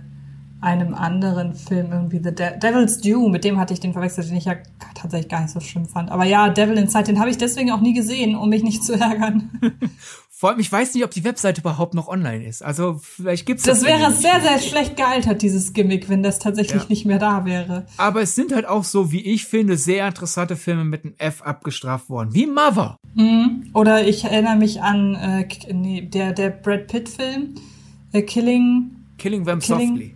[0.61, 4.37] einem anderen Film, irgendwie The De Devil's Due, mit dem hatte ich den verwechselt, den
[4.37, 4.57] ich ja
[4.95, 6.11] tatsächlich gar nicht so schlimm fand.
[6.11, 8.95] Aber ja, Devil Inside, den habe ich deswegen auch nie gesehen, um mich nicht zu
[8.95, 9.51] ärgern.
[10.39, 12.65] Vor allem, ich weiß nicht, ob die Webseite überhaupt noch online ist.
[12.65, 13.81] Also vielleicht gibt's das.
[13.81, 16.89] Das wäre sehr, sehr schlecht gealtert, dieses Gimmick, wenn das tatsächlich ja.
[16.89, 17.87] nicht mehr da wäre.
[17.97, 21.43] Aber es sind halt auch so, wie ich finde, sehr interessante Filme mit einem F
[21.43, 22.35] abgestraft worden.
[22.35, 22.99] Wie Mother.
[23.17, 23.69] Mhm.
[23.75, 27.57] Oder ich erinnere mich an äh, nee, der, der Brad Pitt-Film,
[28.13, 28.93] äh, Killing.
[29.19, 30.15] Killing Them Killing, Softly.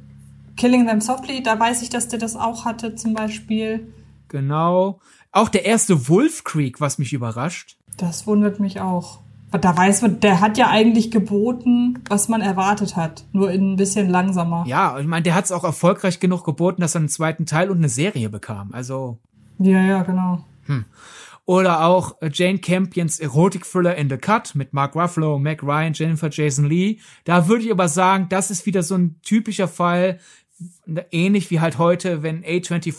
[0.56, 3.92] Killing Them Softly, da weiß ich, dass der das auch hatte, zum Beispiel.
[4.28, 5.00] Genau.
[5.32, 7.76] Auch der erste Wolf Creek, was mich überrascht.
[7.96, 9.21] Das wundert mich auch.
[9.60, 13.24] Da weiß man, der hat ja eigentlich geboten, was man erwartet hat.
[13.32, 14.64] Nur ein bisschen langsamer.
[14.66, 17.70] Ja, ich meine, der hat es auch erfolgreich genug geboten, dass er einen zweiten Teil
[17.70, 18.70] und eine Serie bekam.
[18.72, 19.18] Also.
[19.58, 20.44] Ja, ja, genau.
[20.64, 20.86] Hm.
[21.44, 26.30] Oder auch äh, Jane Campions Erotik-Thriller In the Cut mit Mark Ruffalo, Mac Ryan, Jennifer
[26.30, 26.98] Jason Lee.
[27.24, 30.18] Da würde ich aber sagen, das ist wieder so ein typischer Fall,
[31.10, 32.92] ähnlich wie halt heute, wenn A24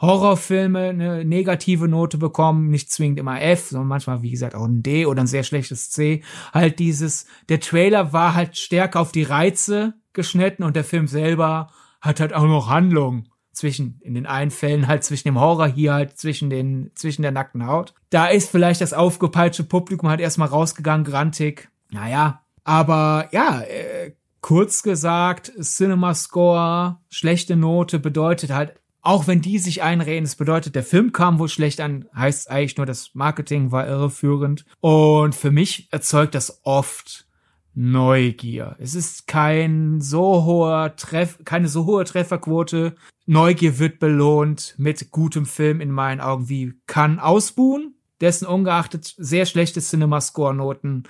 [0.00, 4.82] Horrorfilme eine negative Note bekommen, nicht zwingend immer F, sondern manchmal, wie gesagt, auch ein
[4.82, 6.22] D oder ein sehr schlechtes C.
[6.52, 11.70] Halt dieses, der Trailer war halt stärker auf die Reize geschnitten und der Film selber
[12.00, 15.94] hat halt auch noch Handlung zwischen, in den einen Fällen halt zwischen dem Horror, hier
[15.94, 17.92] halt zwischen den, zwischen der nackten Haut.
[18.10, 21.68] Da ist vielleicht das aufgepeitschte Publikum halt erstmal rausgegangen, grantig.
[21.90, 29.58] Naja, aber ja, äh, kurz gesagt, Cinema Score, schlechte Note bedeutet halt auch wenn die
[29.58, 33.70] sich einreden, es bedeutet, der Film kam wohl schlecht an, heißt eigentlich nur, das Marketing
[33.70, 34.64] war irreführend.
[34.80, 37.26] Und für mich erzeugt das oft
[37.74, 38.74] Neugier.
[38.80, 42.96] Es ist kein so hoher Treff, keine so hohe Trefferquote.
[43.26, 49.46] Neugier wird belohnt mit gutem Film in meinen Augen wie kann ausbuhen, dessen ungeachtet sehr
[49.46, 51.04] schlechte Cinema-Score-Noten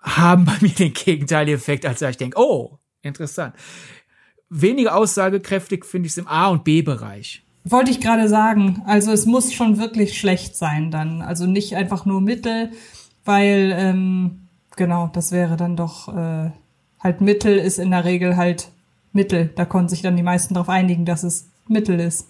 [0.00, 3.54] haben bei mir den gegenteiligen Effekt, als ich denke, oh, interessant
[4.60, 7.42] weniger aussagekräftig finde ich es im A- und B-Bereich.
[7.64, 8.82] Wollte ich gerade sagen.
[8.86, 11.22] Also es muss schon wirklich schlecht sein dann.
[11.22, 12.70] Also nicht einfach nur Mittel,
[13.24, 16.50] weil ähm, genau, das wäre dann doch äh,
[17.00, 18.68] halt Mittel ist in der Regel halt
[19.12, 19.50] Mittel.
[19.56, 22.26] Da konnten sich dann die meisten darauf einigen, dass es Mittel ist.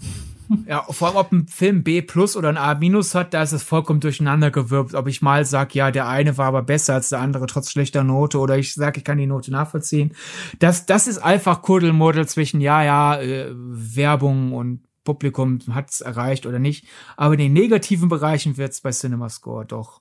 [0.67, 3.53] Ja, vor allem ob ein Film B plus oder ein A minus hat, da ist
[3.53, 4.95] es vollkommen durcheinander gewirbt.
[4.95, 8.05] Ob ich mal sag, ja, der eine war aber besser als der andere trotz schlechter
[8.05, 10.15] Note oder ich sag, ich kann die Note nachvollziehen.
[10.59, 16.59] Das, das ist einfach Kuddelmuddel zwischen, ja, ja, äh, Werbung und Publikum hat's erreicht oder
[16.59, 16.87] nicht.
[17.17, 20.01] Aber in den negativen Bereichen wird's bei Cinema Score doch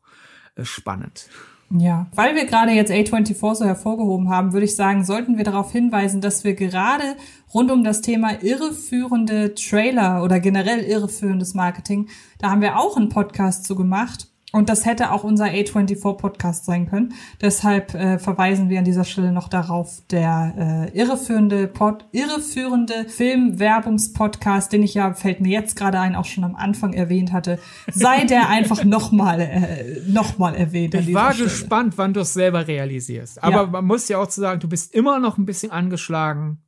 [0.56, 1.30] äh, spannend.
[1.76, 5.71] Ja, weil wir gerade jetzt A24 so hervorgehoben haben, würde ich sagen, sollten wir darauf
[5.71, 7.15] hinweisen, dass wir gerade
[7.51, 13.09] rund um das Thema irreführende Trailer oder generell irreführendes Marketing, da haben wir auch einen
[13.09, 14.28] Podcast zu gemacht.
[14.56, 17.16] Und das hätte auch unser A24-Podcast sein können.
[17.41, 24.72] Deshalb äh, verweisen wir an dieser Stelle noch darauf, der äh, irreführende, Pod, irreführende Filmwerbungspodcast,
[24.72, 27.58] den ich ja, fällt mir jetzt gerade ein, auch schon am Anfang erwähnt hatte,
[27.91, 30.93] sei der einfach nochmal äh, noch mal erwähnt.
[30.93, 31.49] Ich war Stelle.
[31.49, 33.43] gespannt, wann du es selber realisierst.
[33.43, 33.66] Aber ja.
[33.66, 36.60] man muss ja auch zu sagen, du bist immer noch ein bisschen angeschlagen.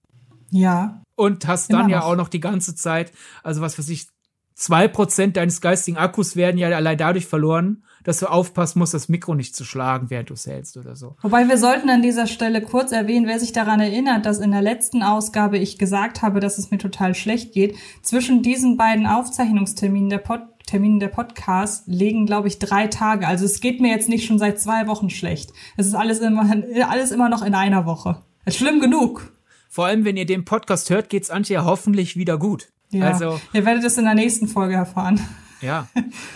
[0.49, 1.03] Ja.
[1.15, 3.11] Und hast dann ja auch noch die ganze Zeit,
[3.43, 4.07] also was weiß ich,
[4.55, 9.09] zwei Prozent deines geistigen Akkus werden ja allein dadurch verloren, dass du aufpassen musst, das
[9.09, 11.15] Mikro nicht zu schlagen, während du es hältst oder so.
[11.21, 14.61] Wobei wir sollten an dieser Stelle kurz erwähnen, wer sich daran erinnert, dass in der
[14.61, 17.75] letzten Ausgabe ich gesagt habe, dass es mir total schlecht geht.
[18.01, 23.27] Zwischen diesen beiden Aufzeichnungsterminen der Pod Terminen der Podcast legen, glaube ich, drei Tage.
[23.27, 25.53] Also es geht mir jetzt nicht schon seit zwei Wochen schlecht.
[25.77, 26.49] Es ist alles immer,
[26.89, 28.23] alles immer noch in einer Woche.
[28.45, 29.31] ist schlimm genug.
[29.69, 32.69] Vor allem, wenn ihr den Podcast hört, geht's Antje hoffentlich wieder gut.
[32.99, 33.07] Ja.
[33.07, 35.19] Also, ihr werdet es in der nächsten Folge erfahren.
[35.61, 35.87] Ja.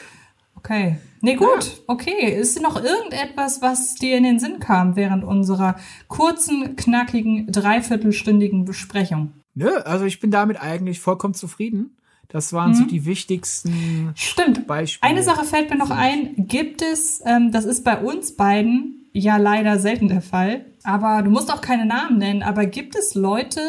[0.56, 0.98] okay.
[1.22, 1.48] Nee, gut.
[1.64, 1.84] Ja.
[1.88, 2.34] Okay.
[2.34, 5.76] Ist noch irgendetwas, was dir in den Sinn kam während unserer
[6.08, 9.34] kurzen, knackigen, dreiviertelstündigen Besprechung?
[9.54, 11.98] Nö, also ich bin damit eigentlich vollkommen zufrieden.
[12.30, 12.76] Das waren mhm.
[12.76, 14.68] so die wichtigsten Stimmt.
[14.68, 15.10] Beispiele.
[15.10, 16.34] Eine Sache fällt mir noch ein.
[16.38, 21.32] Gibt es, ähm, das ist bei uns beiden ja leider selten der Fall, aber du
[21.32, 23.62] musst auch keine Namen nennen, aber gibt es Leute,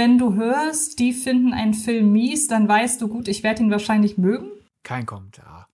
[0.00, 3.70] wenn du hörst, die finden einen Film mies, dann weißt du, gut, ich werde ihn
[3.70, 4.48] wahrscheinlich mögen?
[4.82, 5.68] Kein Kommentar.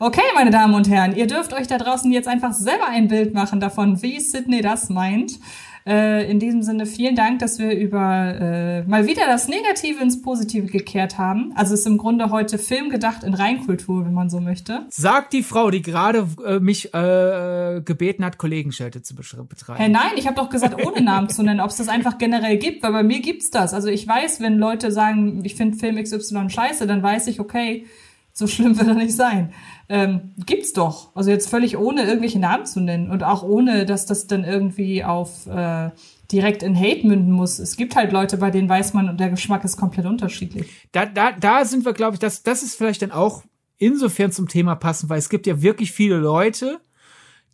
[0.00, 3.32] Okay, meine Damen und Herren, ihr dürft euch da draußen jetzt einfach selber ein Bild
[3.32, 5.38] machen davon, wie Sydney das meint.
[5.86, 8.00] Äh, in diesem Sinne vielen Dank, dass wir über
[8.40, 11.52] äh, mal wieder das Negative ins Positive gekehrt haben.
[11.56, 14.86] Also es ist im Grunde heute Film gedacht in Reinkultur, wenn man so möchte.
[14.88, 19.76] Sagt die Frau, die gerade äh, mich äh, gebeten hat, Kollegenschelte zu betreiben.
[19.76, 22.56] Hey, nein, ich habe doch gesagt, ohne Namen zu nennen, ob es das einfach generell
[22.56, 23.74] gibt, weil bei mir gibt's das.
[23.74, 27.84] Also ich weiß, wenn Leute sagen, ich finde Film XY scheiße, dann weiß ich, okay,
[28.36, 29.52] So schlimm wird er nicht sein.
[29.88, 31.14] Ähm, gibt's doch.
[31.14, 35.04] Also jetzt völlig ohne irgendwelche Namen zu nennen und auch ohne, dass das dann irgendwie
[35.04, 35.90] auf äh,
[36.32, 37.58] direkt in Hate münden muss.
[37.58, 40.70] Es gibt halt Leute, bei denen weiß man und der Geschmack ist komplett unterschiedlich.
[40.92, 43.42] Da, da, da sind wir, glaube ich, das, das ist vielleicht dann auch
[43.76, 46.80] insofern zum Thema passend, weil es gibt ja wirklich viele Leute,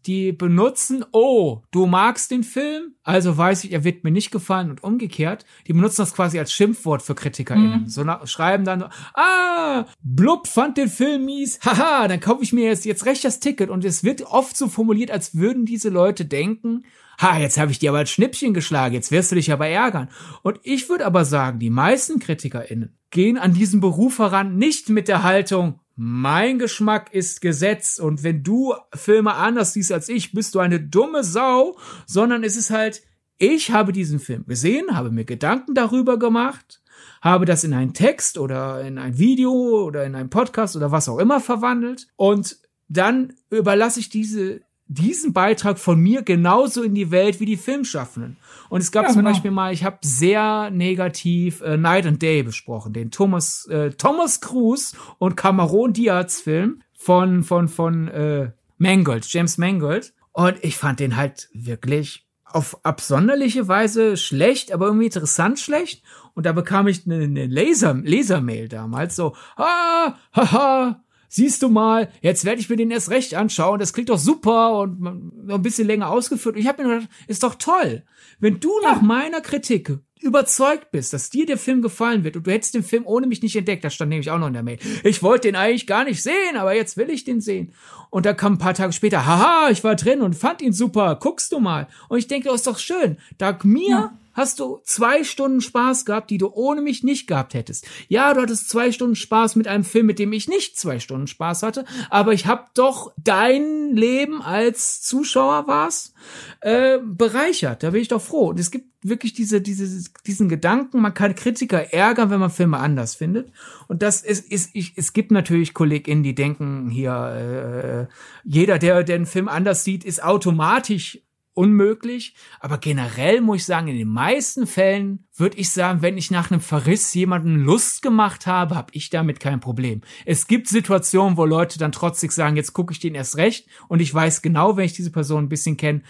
[0.06, 4.70] die benutzen, oh, du magst den Film, also weiß ich, er wird mir nicht gefallen
[4.70, 5.44] und umgekehrt.
[5.66, 7.82] Die benutzen das quasi als Schimpfwort für KritikerInnen.
[7.82, 7.88] Mhm.
[7.88, 8.84] So schreiben dann,
[9.14, 13.40] ah, Blub fand den Film mies, haha, dann kaufe ich mir jetzt, jetzt recht das
[13.40, 13.70] Ticket.
[13.70, 16.84] Und es wird oft so formuliert, als würden diese Leute denken,
[17.20, 20.08] ha, jetzt habe ich dir aber ein Schnippchen geschlagen, jetzt wirst du dich aber ärgern.
[20.42, 25.08] Und ich würde aber sagen, die meisten KritikerInnen gehen an diesen Beruf heran nicht mit
[25.08, 30.54] der Haltung, mein Geschmack ist Gesetz und wenn du Filme anders siehst als ich, bist
[30.54, 33.02] du eine dumme Sau, sondern es ist halt,
[33.36, 36.80] ich habe diesen Film gesehen, habe mir Gedanken darüber gemacht,
[37.20, 41.08] habe das in einen Text oder in ein Video oder in einen Podcast oder was
[41.08, 42.56] auch immer verwandelt und
[42.88, 48.36] dann überlasse ich diese diesen Beitrag von mir genauso in die Welt wie die Filmschaffenden.
[48.68, 49.30] Und es gab ja, zum genau.
[49.30, 54.40] Beispiel mal, ich habe sehr negativ äh, Night and Day besprochen, den Thomas äh, Thomas
[54.40, 60.12] Cruise und Cameron Diaz Film von von von äh, Mangold, James Mangold.
[60.32, 66.02] Und ich fand den halt wirklich auf absonderliche Weise schlecht, aber irgendwie interessant schlecht.
[66.34, 71.00] Und da bekam ich eine, eine Laser Lasermail damals so, ah, haha,
[71.30, 74.80] siehst du mal, jetzt werde ich mir den erst recht anschauen, das klingt doch super
[74.80, 76.56] und noch ein bisschen länger ausgeführt.
[76.56, 78.02] Und ich habe mir gedacht, ist doch toll.
[78.40, 78.92] Wenn du ja.
[78.92, 82.82] nach meiner Kritik überzeugt bist, dass dir der Film gefallen wird und du hättest den
[82.82, 84.78] Film ohne mich nicht entdeckt, das stand nämlich auch noch in der Mail.
[85.04, 87.72] Ich wollte den eigentlich gar nicht sehen, aber jetzt will ich den sehen.
[88.10, 91.14] Und da kam ein paar Tage später, haha, ich war drin und fand ihn super,
[91.14, 91.86] guckst du mal.
[92.08, 93.16] Und ich denke, das ist doch schön.
[93.38, 97.52] Dank mir ja hast du zwei Stunden Spaß gehabt, die du ohne mich nicht gehabt
[97.52, 97.86] hättest.
[98.08, 101.26] Ja, du hattest zwei Stunden Spaß mit einem Film, mit dem ich nicht zwei Stunden
[101.26, 106.14] Spaß hatte, aber ich habe doch dein Leben als Zuschauer war's
[106.60, 107.82] äh, bereichert.
[107.82, 108.48] Da bin ich doch froh.
[108.48, 112.78] Und es gibt wirklich diese, diese, diesen Gedanken, man kann Kritiker ärgern, wenn man Filme
[112.78, 113.52] anders findet.
[113.88, 118.14] Und das ist, ist ich, es gibt natürlich KollegInnen, die denken hier, äh,
[118.44, 121.20] jeder, der, der einen Film anders sieht, ist automatisch
[121.54, 122.34] unmöglich.
[122.60, 126.50] Aber generell muss ich sagen, in den meisten Fällen würde ich sagen, wenn ich nach
[126.50, 130.02] einem Verriss jemanden Lust gemacht habe, habe ich damit kein Problem.
[130.24, 134.00] Es gibt Situationen, wo Leute dann trotzdem sagen, jetzt gucke ich den erst recht und
[134.00, 136.02] ich weiß genau, wenn ich diese Person ein bisschen kenne,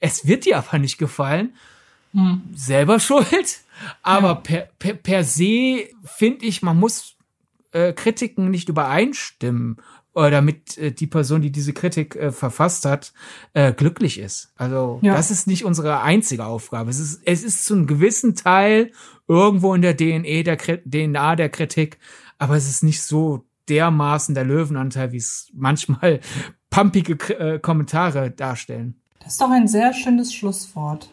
[0.00, 1.54] es wird dir aber nicht gefallen.
[2.12, 2.42] Hm.
[2.54, 3.60] Selber schuld.
[4.02, 4.34] Aber ja.
[4.34, 7.16] per, per, per se finde ich, man muss
[7.72, 9.76] äh, Kritiken nicht übereinstimmen
[10.16, 13.12] oder damit äh, die Person, die diese Kritik äh, verfasst hat,
[13.52, 14.50] äh, glücklich ist.
[14.56, 15.14] Also ja.
[15.14, 16.88] das ist nicht unsere einzige Aufgabe.
[16.88, 18.92] Es ist, es ist zu einem gewissen Teil
[19.28, 21.98] irgendwo in der DNA der, DNA der Kritik,
[22.38, 26.20] aber es ist nicht so dermaßen der Löwenanteil, wie es manchmal
[26.70, 28.98] pumpige äh, Kommentare darstellen.
[29.18, 31.10] Das ist doch ein sehr schönes Schlusswort.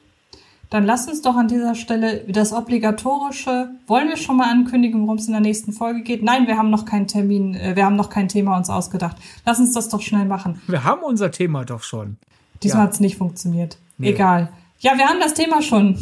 [0.73, 5.17] Dann lass uns doch an dieser Stelle das obligatorische, wollen wir schon mal ankündigen, worum
[5.17, 6.23] es in der nächsten Folge geht?
[6.23, 9.17] Nein, wir haben noch keinen Termin, äh, wir haben noch kein Thema uns ausgedacht.
[9.45, 10.59] Lass uns das doch schnell machen.
[10.65, 12.17] Wir haben unser Thema doch schon.
[12.63, 12.87] Diesmal ja.
[12.87, 13.77] hat es nicht funktioniert.
[13.99, 14.13] Nee.
[14.13, 14.49] Egal.
[14.79, 15.95] Ja, wir haben das Thema schon.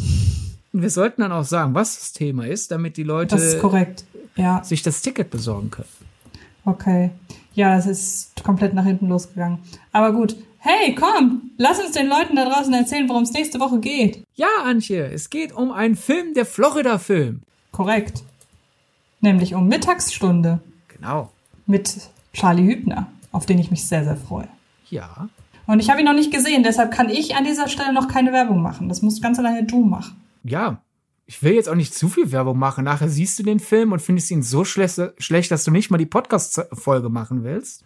[0.72, 3.58] Wir sollten dann auch sagen, was das Thema ist, damit die Leute das.
[4.36, 4.64] Ja.
[4.64, 5.88] sich das Ticket besorgen können.
[6.64, 7.10] Okay.
[7.52, 9.58] Ja, es ist komplett nach hinten losgegangen.
[9.92, 10.34] Aber gut,
[10.64, 14.22] Hey, komm, lass uns den Leuten da draußen erzählen, worum es nächste Woche geht.
[14.36, 17.42] Ja, Antje, es geht um einen Film, der Florida-Film.
[17.72, 18.22] Korrekt.
[19.20, 20.60] Nämlich um Mittagsstunde.
[20.86, 21.32] Genau.
[21.66, 21.96] Mit
[22.32, 24.46] Charlie Hübner, auf den ich mich sehr, sehr freue.
[24.88, 25.28] Ja.
[25.66, 28.32] Und ich habe ihn noch nicht gesehen, deshalb kann ich an dieser Stelle noch keine
[28.32, 28.88] Werbung machen.
[28.88, 30.22] Das musst ganz alleine du machen.
[30.44, 30.80] Ja,
[31.24, 32.84] ich will jetzt auch nicht zu viel Werbung machen.
[32.84, 35.98] Nachher siehst du den Film und findest ihn so schlecht, schlecht dass du nicht mal
[35.98, 37.84] die Podcast-Folge machen willst.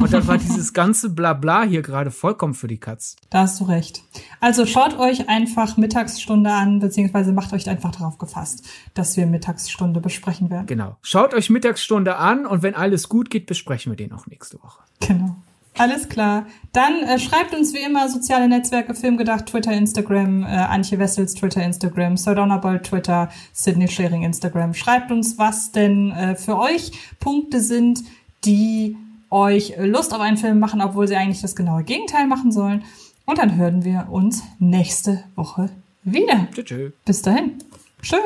[0.00, 3.16] Und dann war dieses ganze Blabla hier gerade vollkommen für die Katz.
[3.30, 4.02] Da hast du recht.
[4.40, 8.64] Also schaut euch einfach Mittagsstunde an, beziehungsweise macht euch einfach darauf gefasst,
[8.94, 10.66] dass wir Mittagsstunde besprechen werden.
[10.66, 10.96] Genau.
[11.02, 14.82] Schaut euch Mittagsstunde an und wenn alles gut geht, besprechen wir den auch nächste Woche.
[15.00, 15.36] Genau.
[15.78, 16.46] Alles klar.
[16.72, 21.62] Dann äh, schreibt uns wie immer soziale Netzwerke, Filmgedacht, Twitter, Instagram, äh, Antje Wessels, Twitter,
[21.62, 24.74] Instagram, Sardonna Bold, Twitter, Sydney Schering, Instagram.
[24.74, 28.02] Schreibt uns, was denn äh, für euch Punkte sind,
[28.44, 28.96] die
[29.30, 32.84] euch Lust auf einen Film machen, obwohl sie eigentlich das genaue Gegenteil machen sollen.
[33.24, 35.68] Und dann hören wir uns nächste Woche
[36.04, 36.46] wieder.
[36.54, 36.90] Tschö, tschö.
[37.04, 37.54] Bis dahin.
[38.00, 38.16] Tschö.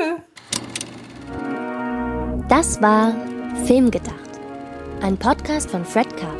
[2.49, 3.15] Das war
[3.65, 4.15] Filmgedacht.
[5.01, 6.40] Ein Podcast von Fred Carpet.